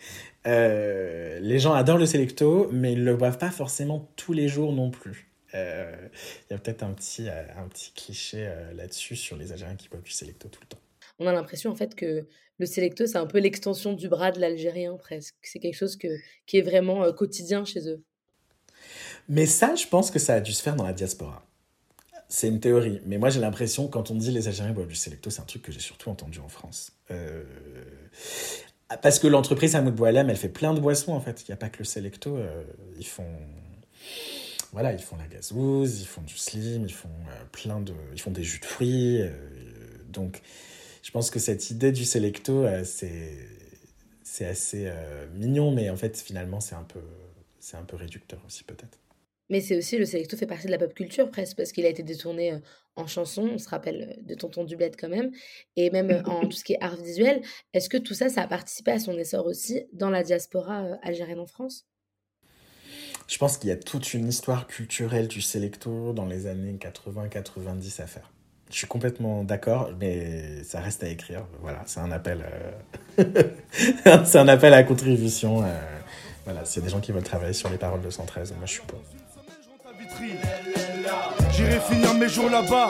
euh, 0.47 1.39
les 1.39 1.59
gens 1.59 1.73
adorent 1.73 1.97
le 1.97 2.05
Selecto, 2.05 2.69
mais 2.71 2.93
ils 2.93 2.99
ne 2.99 3.05
le 3.05 3.15
boivent 3.15 3.37
pas 3.37 3.51
forcément 3.51 4.07
tous 4.15 4.33
les 4.33 4.47
jours 4.47 4.73
non 4.73 4.91
plus. 4.91 5.29
Il 5.55 6.51
y 6.51 6.53
a 6.53 6.57
peut-être 6.57 6.83
un 6.83 6.93
petit, 6.93 7.29
un 7.29 7.67
petit 7.67 7.91
cliché 7.93 8.51
là-dessus 8.75 9.15
sur 9.15 9.37
les 9.37 9.51
Algériens 9.51 9.75
qui 9.75 9.89
boivent 9.89 10.03
du 10.03 10.11
Selecto 10.11 10.49
tout 10.49 10.61
le 10.61 10.67
temps. 10.67 10.81
On 11.19 11.27
a 11.27 11.33
l'impression 11.33 11.71
en 11.71 11.75
fait 11.75 11.95
que 11.95 12.27
le 12.57 12.65
Selecto, 12.65 13.07
c'est 13.07 13.17
un 13.17 13.25
peu 13.25 13.39
l'extension 13.39 13.93
du 13.93 14.07
bras 14.07 14.31
de 14.31 14.39
l'Algérien 14.39 14.95
presque. 14.97 15.35
C'est 15.41 15.59
quelque 15.59 15.75
chose 15.75 15.97
que, 15.97 16.07
qui 16.45 16.57
est 16.57 16.61
vraiment 16.61 17.11
quotidien 17.13 17.65
chez 17.65 17.87
eux. 17.89 18.03
Mais 19.27 19.45
ça, 19.45 19.75
je 19.75 19.87
pense 19.87 20.11
que 20.11 20.19
ça 20.19 20.35
a 20.35 20.41
dû 20.41 20.51
se 20.51 20.61
faire 20.61 20.75
dans 20.75 20.85
la 20.85 20.93
diaspora. 20.93 21.45
C'est 22.27 22.47
une 22.47 22.59
théorie, 22.59 23.01
mais 23.05 23.17
moi 23.17 23.29
j'ai 23.29 23.39
l'impression 23.39 23.87
quand 23.87 24.09
on 24.09 24.15
dit 24.15 24.31
les 24.31 24.47
Algériens 24.47 24.73
boivent 24.73 24.87
du 24.87 24.95
Selecto, 24.95 25.29
c'est 25.29 25.41
un 25.41 25.45
truc 25.45 25.61
que 25.61 25.71
j'ai 25.71 25.79
surtout 25.79 26.09
entendu 26.09 26.39
en 26.39 26.47
France. 26.49 26.91
Euh, 27.11 27.43
Parce 29.01 29.19
que 29.19 29.27
l'entreprise 29.27 29.75
Hamoud 29.75 29.93
Boualem, 29.93 30.29
elle 30.29 30.37
fait 30.37 30.49
plein 30.49 30.73
de 30.73 30.79
boissons 30.79 31.13
en 31.13 31.21
fait. 31.21 31.43
Il 31.43 31.51
n'y 31.51 31.53
a 31.53 31.57
pas 31.57 31.69
que 31.69 31.79
le 31.79 31.85
Selecto. 31.85 32.39
ils 32.97 33.05
font 33.05 33.29
voilà, 34.75 34.93
ils 34.93 35.01
font 35.01 35.17
la 35.17 35.27
gazeuse, 35.27 36.01
ils 36.01 36.05
font 36.05 36.21
du 36.21 36.37
slim, 36.37 36.83
ils 36.85 36.93
font 36.93 37.09
plein 37.51 37.79
de, 37.79 37.93
ils 38.13 38.21
font 38.21 38.31
des 38.31 38.43
jus 38.43 38.59
de 38.59 38.65
fruits. 38.65 39.21
donc, 40.09 40.41
je 41.01 41.11
pense 41.11 41.31
que 41.31 41.39
cette 41.39 41.71
idée 41.71 41.91
du 41.91 42.05
selecto, 42.05 42.65
c'est 42.83 43.37
c'est 44.23 44.45
assez 44.45 44.91
mignon, 45.33 45.71
mais 45.71 45.89
en 45.89 45.95
fait, 45.95 46.19
finalement, 46.19 46.59
c'est 46.59 46.75
un 46.75 46.83
peu 46.83 47.01
c'est 47.59 47.77
un 47.77 47.83
peu 47.83 47.95
réducteur 47.95 48.39
aussi 48.45 48.63
peut-être. 48.63 48.99
Mais 49.49 49.61
c'est 49.61 49.77
aussi, 49.77 49.97
le 49.97 50.05
Selecto 50.05 50.37
fait 50.37 50.47
partie 50.47 50.65
de 50.67 50.71
la 50.71 50.77
pop 50.77 50.93
culture 50.93 51.29
presque, 51.29 51.57
parce 51.57 51.71
qu'il 51.71 51.85
a 51.85 51.89
été 51.89 52.03
détourné 52.03 52.59
en 52.95 53.07
chanson, 53.07 53.43
on 53.53 53.57
se 53.57 53.69
rappelle 53.69 54.19
de 54.23 54.33
Tonton 54.33 54.63
Dublet 54.63 54.91
quand 54.97 55.09
même, 55.09 55.31
et 55.75 55.89
même 55.91 56.23
en 56.25 56.41
tout 56.49 56.51
ce 56.51 56.63
qui 56.63 56.73
est 56.73 56.81
art 56.81 56.95
visuel. 56.95 57.41
Est-ce 57.73 57.89
que 57.89 57.97
tout 57.97 58.13
ça, 58.13 58.29
ça 58.29 58.41
a 58.41 58.47
participé 58.47 58.91
à 58.91 58.99
son 58.99 59.13
essor 59.17 59.45
aussi 59.45 59.83
dans 59.93 60.09
la 60.09 60.23
diaspora 60.23 60.97
algérienne 61.03 61.39
en 61.39 61.45
France? 61.45 61.85
Je 63.27 63.37
pense 63.37 63.57
qu'il 63.57 63.69
y 63.69 63.73
a 63.73 63.75
toute 63.75 64.13
une 64.13 64.27
histoire 64.27 64.67
culturelle 64.67 65.27
du 65.27 65.41
Selecto 65.41 66.13
dans 66.13 66.25
les 66.25 66.45
années 66.45 66.77
80-90 66.79 68.01
à 68.01 68.07
faire. 68.07 68.31
Je 68.69 68.77
suis 68.77 68.87
complètement 68.87 69.43
d'accord, 69.43 69.91
mais 69.99 70.63
ça 70.63 70.79
reste 70.79 71.03
à 71.03 71.09
écrire. 71.09 71.41
Voilà, 71.61 71.81
c'est 71.85 71.99
un 71.99 72.11
appel, 72.11 72.43
c'est 74.25 74.37
un 74.37 74.47
appel 74.47 74.73
à 74.73 74.83
contribution. 74.83 75.63
Voilà, 76.45 76.65
s'il 76.65 76.81
y 76.81 76.83
a 76.83 76.87
des 76.87 76.91
gens 76.91 76.99
qui 76.99 77.11
veulent 77.11 77.23
travailler 77.23 77.53
sur 77.53 77.69
les 77.69 77.77
paroles 77.77 78.01
de 78.01 78.09
113, 78.09 78.53
moi 78.57 78.65
je 78.65 78.71
suis 78.71 78.81
pour. 78.81 78.99
J'irai 81.51 81.79
finir 81.79 82.13
mes 82.13 82.29
jours 82.29 82.49
là-bas. 82.49 82.89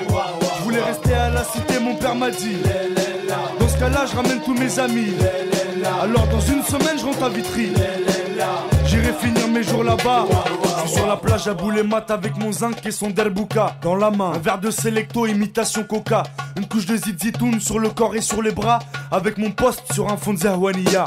Je 0.57 0.63
voulais 0.63 0.81
rester 0.81 1.13
à 1.13 1.29
la 1.29 1.43
cité, 1.43 1.79
mon 1.79 1.95
père 1.95 2.15
m'a 2.15 2.31
dit. 2.31 2.57
Dans 3.59 3.67
ce 3.67 3.79
cas-là, 3.79 4.05
je 4.09 4.15
ramène 4.15 4.41
tous 4.41 4.53
mes 4.53 4.79
amis. 4.79 5.13
Alors 6.01 6.27
dans 6.27 6.41
une 6.41 6.63
semaine, 6.63 6.97
je 6.97 7.05
rentre 7.05 7.23
à 7.23 7.29
Vitry. 7.29 7.71
J'irai 9.05 9.17
finir 9.19 9.47
mes 9.49 9.61
jours 9.61 9.83
là-bas. 9.83 10.25
Je 10.63 10.79
suis 10.79 10.97
sur 10.97 11.05
la 11.05 11.15
plage 11.15 11.47
à 11.47 11.53
bouler 11.53 11.83
mat 11.83 12.09
avec 12.09 12.35
mon 12.37 12.51
zinc 12.51 12.83
et 12.87 12.89
son 12.89 13.11
derbouka. 13.11 13.77
Dans 13.83 13.95
la 13.95 14.09
main, 14.09 14.31
un 14.31 14.39
verre 14.39 14.59
de 14.59 14.71
Selecto, 14.71 15.27
imitation 15.27 15.83
coca. 15.83 16.23
Une 16.57 16.67
couche 16.67 16.87
de 16.87 16.97
zizitoun 16.97 17.59
sur 17.59 17.77
le 17.77 17.89
corps 17.89 18.15
et 18.15 18.21
sur 18.21 18.41
les 18.41 18.51
bras. 18.51 18.79
Avec 19.11 19.37
mon 19.37 19.51
poste 19.51 19.93
sur 19.93 20.09
un 20.11 20.17
fond 20.17 20.33
de 20.33 20.39
Zahwania. 20.39 21.05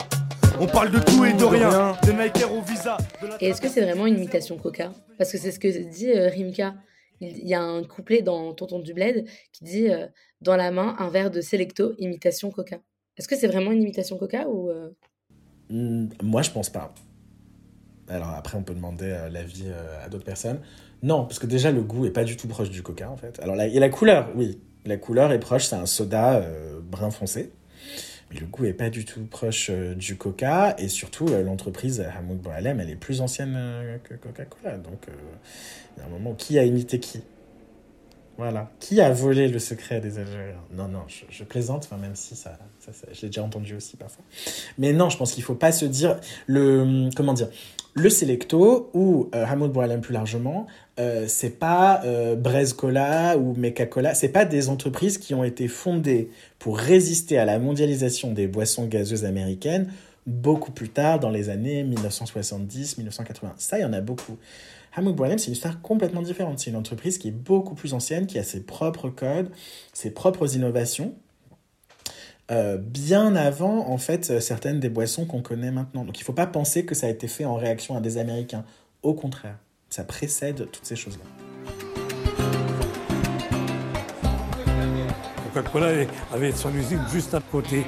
On 0.61 0.67
parle 0.69 0.93
de 0.93 1.01
tout 1.01 1.25
et 1.25 1.33
de 1.33 1.45
rien. 1.45 1.97
Des 2.05 2.13
Nike 2.13 2.45
au 2.49 2.63
visa. 2.63 2.99
Et 3.41 3.49
est-ce 3.49 3.61
que 3.61 3.69
c'est 3.69 3.83
vraiment 3.83 4.07
une 4.07 4.19
imitation 4.19 4.57
Coca? 4.59 4.93
Parce 5.17 5.33
que 5.33 5.39
c'est 5.39 5.51
ce 5.51 5.59
que 5.59 5.67
dit 5.67 6.13
euh, 6.13 6.29
Rimka. 6.29 6.75
Il 7.21 7.49
y 7.49 7.55
a 7.55 7.61
un 7.61 7.83
couplet 7.83 8.23
dans 8.23 8.53
Tonton 8.53 8.79
du 8.79 8.95
Bled 8.95 9.27
qui 9.53 9.65
dit 9.65 9.91
euh, 9.91 10.07
Dans 10.41 10.55
la 10.55 10.71
main, 10.71 10.95
un 11.01 11.09
verre 11.09 11.33
de 11.33 11.41
Selecto, 11.41 11.95
imitation 11.99 12.53
Coca. 12.53 12.79
Est-ce 13.17 13.27
que 13.27 13.35
c'est 13.35 13.49
vraiment 13.49 13.73
une 13.73 13.83
imitation 13.83 14.17
Coca 14.19 14.49
ou 14.49 14.71
euh? 14.71 14.91
hmm, 15.71 16.11
Moi, 16.23 16.43
je 16.43 16.51
pense 16.53 16.71
pas. 16.71 16.95
Alors 18.09 18.31
après, 18.31 18.57
on 18.57 18.63
peut 18.63 18.75
demander 18.75 19.17
l'avis 19.31 19.67
à 20.05 20.09
d'autres 20.09 20.25
personnes. 20.25 20.61
Non, 21.03 21.25
parce 21.25 21.39
que 21.39 21.47
déjà, 21.47 21.71
le 21.71 21.83
goût 21.83 22.07
est 22.07 22.11
pas 22.11 22.25
du 22.25 22.37
tout 22.37 22.49
proche 22.49 22.71
du 22.71 22.83
Coca, 22.83 23.11
en 23.11 23.17
fait. 23.17 23.39
Alors, 23.41 23.57
il 23.57 23.73
y 23.73 23.77
a 23.77 23.81
la 23.81 23.89
couleur, 23.89 24.31
oui. 24.35 24.59
La 24.85 24.97
couleur 24.97 25.33
est 25.33 25.41
proche, 25.41 25.67
c'est 25.67 25.77
un 25.77 25.87
soda 25.87 26.43
brun 26.83 27.11
foncé 27.11 27.53
le 28.31 28.47
goût 28.47 28.65
est 28.67 28.73
pas 28.73 28.91
du 28.91 29.05
tout 29.05 29.25
proche 29.25 29.71
euh, 29.71 29.95
du 29.95 30.17
Coca 30.17 30.75
et 30.79 30.89
surtout 30.89 31.29
euh, 31.29 31.43
l'entreprise 31.43 32.01
Hamoud 32.01 32.39
Boualem 32.39 32.81
elle 32.81 32.91
est 32.91 32.97
plus 32.97 33.21
ancienne 33.21 33.55
euh, 33.57 33.99
que 34.05 34.15
Coca-Cola 34.15 34.77
donc 34.77 35.07
il 35.97 36.01
y 36.01 36.03
a 36.03 36.07
un 36.07 36.11
moment 36.11 36.35
qui 36.35 36.59
a 36.59 36.65
imité 36.65 37.01
qui? 37.01 37.23
Voilà 38.39 38.71
qui 38.81 39.01
a 39.01 39.13
volé 39.13 39.49
le 39.49 39.59
secret 39.59 40.01
des 40.01 40.19
Algériens? 40.19 40.63
Non 40.75 40.89
non 40.89 41.03
je, 41.09 41.45
plaisante 41.45 41.91
même 42.01 42.15
si 42.15 42.35
ça, 42.35 42.59
ça, 42.79 42.93
je 43.13 43.23
l'ai 43.23 43.29
déjà 43.29 43.43
entendu 43.43 43.75
aussi 43.75 43.97
parfois 43.97 44.25
mais 44.79 44.93
non 44.93 45.11
je 45.11 45.19
pense 45.19 45.33
qu'il 45.33 45.43
faut 45.43 45.55
pas 45.55 45.73
se 45.73 45.85
dire 45.85 46.19
le 46.47 47.11
comment 47.15 47.35
dire 47.35 47.49
le 47.95 48.09
Selecto 48.09 48.91
ou 48.95 49.29
Hamoud 49.33 49.73
Boualem 49.73 50.01
plus 50.01 50.15
largement 50.15 50.67
euh, 50.99 51.27
c'est 51.29 51.59
pas 51.59 52.01
euh, 52.05 52.35
Brez 52.35 52.73
Cola 52.77 53.39
ou 53.39 53.55
Meca 53.55 53.87
Cola, 53.87 54.15
c'est 54.15 54.31
pas 54.31 54.45
des 54.45 54.69
entreprises 54.69 55.19
qui 55.19 55.33
ont 55.33 55.45
été 55.45 55.69
fondées 55.69 56.31
pour 56.59 56.77
résister 56.77 57.39
à 57.39 57.45
la 57.45 57.61
mondialisation 57.61 58.33
des 58.33 58.49
boissons 58.49 58.87
gazeuses 58.87 59.25
américaines 59.25 59.93
beaucoup 60.29 60.73
plus 60.73 60.91
tard, 60.91 61.19
dans 61.19 61.31
les 61.31 61.49
années 61.49 61.83
1970-1980. 61.85 63.53
Ça, 63.57 63.79
il 63.79 63.83
y 63.83 63.85
en 63.85 63.93
a 63.93 64.01
beaucoup. 64.01 64.37
Hamoud 64.95 65.15
Boualem, 65.15 65.39
c'est 65.39 65.47
une 65.47 65.53
histoire 65.53 65.81
complètement 65.81 66.23
différente. 66.23 66.59
C'est 66.59 66.71
une 66.71 66.77
entreprise 66.77 67.19
qui 67.19 67.29
est 67.29 67.33
beaucoup 67.33 67.75
plus 67.75 67.95
ancienne, 67.95 68.27
qui 68.27 68.39
a 68.39 68.43
ses 68.43 68.65
propres 68.65 69.11
codes, 69.11 69.51
ses 69.93 70.11
propres 70.11 70.55
innovations, 70.57 71.15
euh, 72.51 72.79
bien 72.79 73.37
avant, 73.37 73.89
en 73.89 73.99
fait, 73.99 74.41
certaines 74.41 74.81
des 74.81 74.89
boissons 74.89 75.27
qu'on 75.27 75.43
connaît 75.43 75.71
maintenant. 75.71 76.05
Donc 76.05 76.19
il 76.19 76.23
ne 76.23 76.25
faut 76.25 76.33
pas 76.33 76.47
penser 76.47 76.87
que 76.87 76.95
ça 76.95 77.07
a 77.07 77.11
été 77.11 77.29
fait 77.29 77.45
en 77.45 77.55
réaction 77.55 77.97
à 77.97 78.01
des 78.01 78.19
Américains. 78.19 78.65
Au 79.03 79.15
contraire. 79.15 79.59
Ça 79.91 80.05
précède 80.05 80.71
toutes 80.71 80.85
ces 80.85 80.97
choses-là. 80.97 81.25
Coca-Cola 85.55 86.07
avait 86.33 86.53
son 86.53 86.75
usine 86.75 87.01
juste 87.11 87.33
à 87.35 87.41
côté 87.41 87.85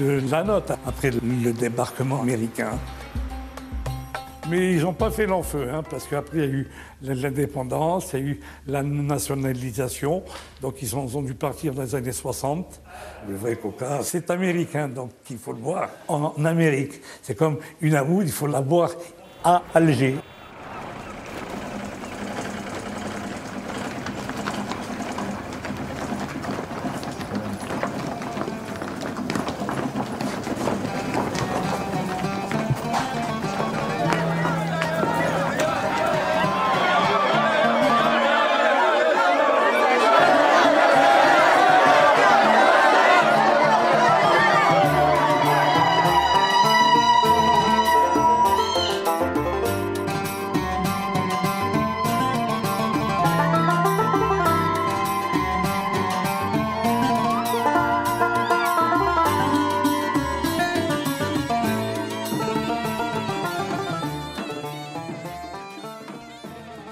de 0.00 0.20
la 0.30 0.42
note 0.42 0.72
après 0.84 1.10
le 1.10 1.52
débarquement 1.52 2.22
américain. 2.22 2.78
Mais 4.48 4.74
ils 4.74 4.82
n'ont 4.82 4.92
pas 4.92 5.10
fait 5.10 5.26
l'enfeu, 5.26 5.68
hein, 5.72 5.82
parce 5.88 6.06
qu'après 6.06 6.38
il 6.38 6.44
y 6.44 6.46
a 6.46 6.50
eu 6.50 6.68
l'indépendance, 7.02 8.12
il 8.12 8.18
y 8.18 8.22
a 8.22 8.26
eu 8.26 8.40
la 8.66 8.82
nationalisation, 8.82 10.22
donc 10.60 10.82
ils 10.82 10.94
ont, 10.94 11.22
dû 11.22 11.34
partir 11.34 11.72
dans 11.72 11.82
les 11.82 11.94
années 11.94 12.12
60. 12.12 12.80
Le 13.26 13.36
vrai 13.36 13.56
coca, 13.56 14.00
c'est 14.02 14.30
américain, 14.30 14.88
donc 14.88 15.10
il 15.30 15.38
faut 15.38 15.52
le 15.52 15.60
boire 15.60 15.88
en, 16.08 16.34
en 16.36 16.44
Amérique. 16.44 17.00
C'est 17.22 17.36
comme 17.36 17.58
une 17.80 17.94
amour, 17.94 18.22
il 18.22 18.32
faut 18.32 18.46
la 18.46 18.60
boire 18.60 18.90
à 19.42 19.62
Alger. 19.74 20.16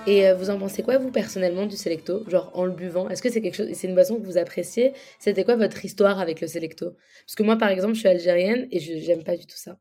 C'est 0.07 0.83
quoi, 0.83 0.99
vous, 0.99 1.11
personnellement, 1.11 1.67
du 1.67 1.77
Selecto? 1.77 2.29
Genre, 2.29 2.51
en 2.55 2.65
le 2.65 2.73
buvant 2.73 3.09
Est-ce 3.09 3.23
que 3.23 3.31
c'est 3.31 3.41
quelque 3.41 3.55
chose... 3.55 3.69
C'est 3.73 3.87
une 3.87 3.95
boisson 3.95 4.17
que 4.17 4.25
vous 4.25 4.37
appréciez? 4.37 4.93
C'était 5.19 5.45
quoi 5.45 5.57
votre 5.57 5.85
histoire 5.85 6.19
avec 6.19 6.41
le 6.41 6.49
Selecto? 6.49 6.97
Parce 7.25 7.35
que 7.37 7.43
moi, 7.43 7.57
par 7.57 7.69
exemple, 7.69 7.95
je 7.95 8.01
suis 8.01 8.09
algérienne 8.09 8.67
et 8.71 8.81
je 8.81 8.93
n'aime 9.07 9.23
pas 9.23 9.37
du 9.37 9.47
tout 9.47 9.57
ça. 9.57 9.79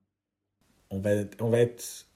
On 0.91 0.99
va, 0.99 1.11
on, 1.39 1.49
va 1.49 1.57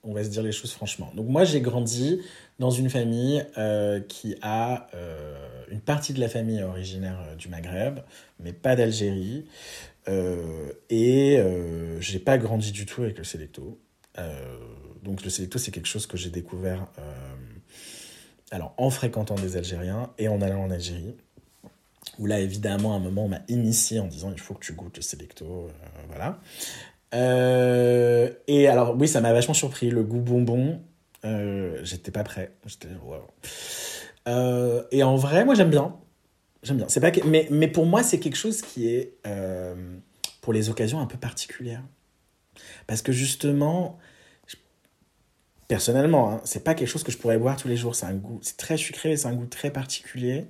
on 0.04 0.14
va 0.14 0.24
se 0.24 0.30
dire 0.30 0.44
les 0.44 0.52
choses 0.52 0.72
franchement. 0.74 1.12
Donc 1.16 1.28
moi, 1.28 1.46
j'ai 1.46 1.62
grandi 1.62 2.22
dans 2.60 2.72
une 2.72 2.90
famille 2.90 3.46
euh, 3.58 4.00
qui 4.02 4.36
a... 4.42 4.88
Euh, 4.94 5.36
une 5.72 5.82
partie 5.82 6.14
de 6.14 6.20
la 6.20 6.30
famille 6.30 6.62
originaire 6.62 7.20
euh, 7.28 7.36
du 7.36 7.50
Maghreb, 7.50 8.02
mais 8.40 8.54
pas 8.54 8.76
d'Algérie. 8.76 9.46
et 10.92 11.40
j'ai 12.00 12.20
pas 12.20 12.38
grandi 12.38 12.72
du 12.72 12.86
tout 12.86 13.02
avec 13.02 13.18
le 13.18 13.24
Selecto. 13.24 13.80
donc 15.02 15.24
le 15.24 15.30
Selecto, 15.32 15.58
c'est 15.58 15.72
quelque 15.72 15.88
chose 15.88 16.06
que 16.06 16.18
j'ai 16.18 16.30
découvert 16.30 16.88
alors 18.52 18.74
en 18.78 18.90
fréquentant 18.90 19.36
des 19.36 19.58
Algériens 19.58 20.12
et 20.18 20.28
en 20.28 20.42
allant 20.42 20.64
en 20.64 20.72
Algérie, 20.72 21.16
où 22.20 22.26
là 22.26 22.40
évidemment 22.40 22.94
à 22.94 22.98
un 22.98 23.00
moment 23.00 23.26
on 23.26 23.30
m'a 23.30 23.42
initié 23.48 24.00
en 24.00 24.08
disant 24.08 24.32
il 24.32 24.40
faut 24.40 24.54
que 24.54 24.66
tu 24.66 24.74
goûtes 24.74 24.98
le 24.98 25.02
Selecto, 25.02 25.46
euh, 25.46 25.70
voilà. 26.08 26.40
Euh, 27.14 28.32
et 28.48 28.68
alors 28.68 28.96
oui, 28.98 29.08
ça 29.08 29.22
m'a 29.22 29.34
vachement 29.34 29.54
surpris, 29.54 29.90
le 29.90 30.04
goût 30.04 30.20
bonbon, 30.20 30.82
euh, 31.24 31.80
j'étais 31.84 32.12
pas 32.12 32.24
prêt, 32.24 32.52
j'étais 32.66 32.88
et 34.92 35.04
en 35.04 35.16
vrai, 35.16 35.46
moi 35.46 35.54
j'aime 35.56 35.70
bien, 35.70 35.96
j'aime 36.64 36.78
bien. 36.78 36.88
Pas 36.88 37.12
mais, 37.26 37.48
mais 37.52 37.68
pour 37.68 37.86
moi 37.86 38.04
c'est 38.04 38.20
quelque 38.20 38.38
chose 38.38 38.62
qui 38.62 38.88
est 38.88 39.14
pour 40.42 40.54
les 40.54 40.70
occasions 40.70 41.00
un 41.00 41.08
peu 41.08 41.18
particulières, 41.18 41.84
parce 42.86 43.02
que 43.02 43.12
justement 43.12 43.98
personnellement, 45.68 46.32
hein, 46.32 46.42
c'est 46.44 46.64
pas 46.64 46.74
quelque 46.74 46.88
chose 46.88 47.04
que 47.04 47.12
je 47.12 47.18
pourrais 47.18 47.38
boire 47.38 47.58
tous 47.58 47.68
les 47.68 47.78
jours. 47.78 47.96
C'est 47.96 48.06
un 48.06 48.14
goût, 48.14 48.40
c'est 48.42 48.58
très 48.58 48.78
sucré, 48.78 49.18
c'est 49.18 49.28
un 49.28 49.34
goût 49.34 49.46
très 49.46 49.72
particulier. 49.72 50.46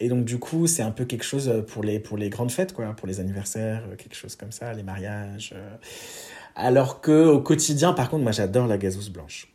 Et 0.00 0.08
donc 0.08 0.24
du 0.24 0.38
coup, 0.38 0.66
c'est 0.66 0.82
un 0.82 0.90
peu 0.90 1.04
quelque 1.04 1.24
chose 1.24 1.64
pour 1.68 1.82
les 1.82 2.00
pour 2.00 2.16
les 2.18 2.30
grandes 2.30 2.50
fêtes, 2.50 2.72
quoi, 2.72 2.86
pour 2.94 3.06
les 3.06 3.20
anniversaires, 3.20 3.84
quelque 3.98 4.16
chose 4.16 4.36
comme 4.36 4.52
ça, 4.52 4.72
les 4.72 4.82
mariages. 4.82 5.54
Alors 6.54 7.00
que 7.00 7.26
au 7.26 7.40
quotidien, 7.40 7.92
par 7.92 8.10
contre, 8.10 8.22
moi, 8.22 8.32
j'adore 8.32 8.66
la 8.66 8.78
gazouze 8.78 9.10
blanche. 9.10 9.48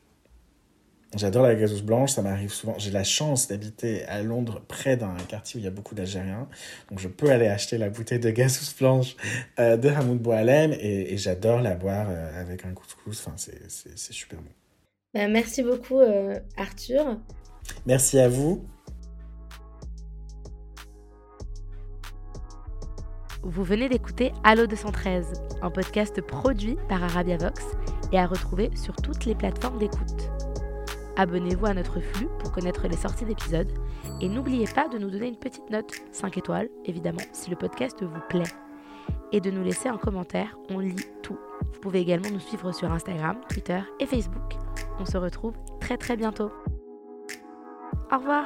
J'adore 1.16 1.44
la 1.44 1.56
gazouze 1.56 1.84
blanche, 1.84 2.12
ça 2.12 2.22
m'arrive 2.22 2.52
souvent. 2.52 2.76
J'ai 2.78 2.92
la 2.92 3.06
chance 3.06 3.48
d'habiter 3.48 4.04
à 4.06 4.22
Londres, 4.22 4.62
près 4.68 4.98
d'un 4.98 5.16
quartier 5.28 5.58
où 5.58 5.62
il 5.62 5.64
y 5.64 5.68
a 5.68 5.72
beaucoup 5.72 5.96
d'Algériens. 5.96 6.50
Donc 6.90 7.00
je 7.00 7.08
peux 7.08 7.30
aller 7.32 7.48
acheter 7.48 7.78
la 7.78 7.90
bouteille 7.90 8.20
de 8.20 8.30
gazouze 8.30 8.76
blanche 8.78 9.16
euh, 9.60 9.78
de 9.78 9.88
Hamoud 9.90 10.20
Boualem 10.20 10.74
et, 10.74 11.14
et 11.14 11.18
j'adore 11.18 11.62
la 11.62 11.76
boire 11.76 12.08
euh, 12.10 12.42
avec 12.42 12.66
un 12.66 12.74
couscous. 12.74 13.24
Enfin, 13.26 13.36
c'est 13.38 14.14
super 14.14 14.40
bon. 14.40 14.52
Bah, 15.18 15.28
merci 15.28 15.64
beaucoup, 15.64 15.98
euh, 16.00 16.36
Arthur. 16.58 17.18
Merci 17.88 18.20
à 18.20 18.30
vous. 18.30 18.64
Vous 23.42 23.64
venez 23.64 23.90
d'écouter 23.90 24.32
Allo 24.44 24.68
213, 24.68 25.34
un 25.64 25.72
podcast 25.72 26.22
produit 26.22 26.78
par 26.88 27.04
Arabia 27.04 27.38
Vox 27.38 27.64
et 28.12 28.20
à 28.20 28.28
retrouver 28.28 28.70
sur 28.76 28.96
toutes 28.98 29.26
les 29.26 29.34
plateformes 29.34 29.80
d'écoute. 29.80 30.30
Abonnez-vous 31.16 31.66
à 31.66 31.74
notre 31.74 32.00
flux 32.00 32.28
pour 32.38 32.52
connaître 32.52 32.88
les 32.88 32.98
sorties 32.98 33.26
d'épisodes 33.26 33.72
et 34.22 34.30
n'oubliez 34.30 34.68
pas 34.68 34.88
de 34.88 35.00
nous 35.00 35.10
donner 35.10 35.30
une 35.30 35.40
petite 35.40 35.68
note, 35.72 35.96
5 36.12 36.38
étoiles 36.38 36.70
évidemment, 36.86 37.24
si 37.34 37.50
le 37.50 37.56
podcast 37.56 38.04
vous 38.04 38.22
plaît. 38.30 38.44
Et 39.32 39.42
de 39.42 39.50
nous 39.50 39.64
laisser 39.64 39.90
un 39.90 39.98
commentaire, 39.98 40.56
on 40.70 40.78
lit 40.78 41.08
tout. 41.24 41.40
Vous 41.74 41.80
pouvez 41.82 42.02
également 42.02 42.30
nous 42.30 42.40
suivre 42.40 42.72
sur 42.72 42.92
Instagram, 42.92 43.38
Twitter 43.50 43.80
et 44.00 44.06
Facebook. 44.06 44.67
On 45.00 45.06
se 45.06 45.18
retrouve 45.18 45.54
très 45.80 45.98
très 45.98 46.18
bientôt. 46.18 46.52
Au 48.12 48.18
revoir 48.18 48.46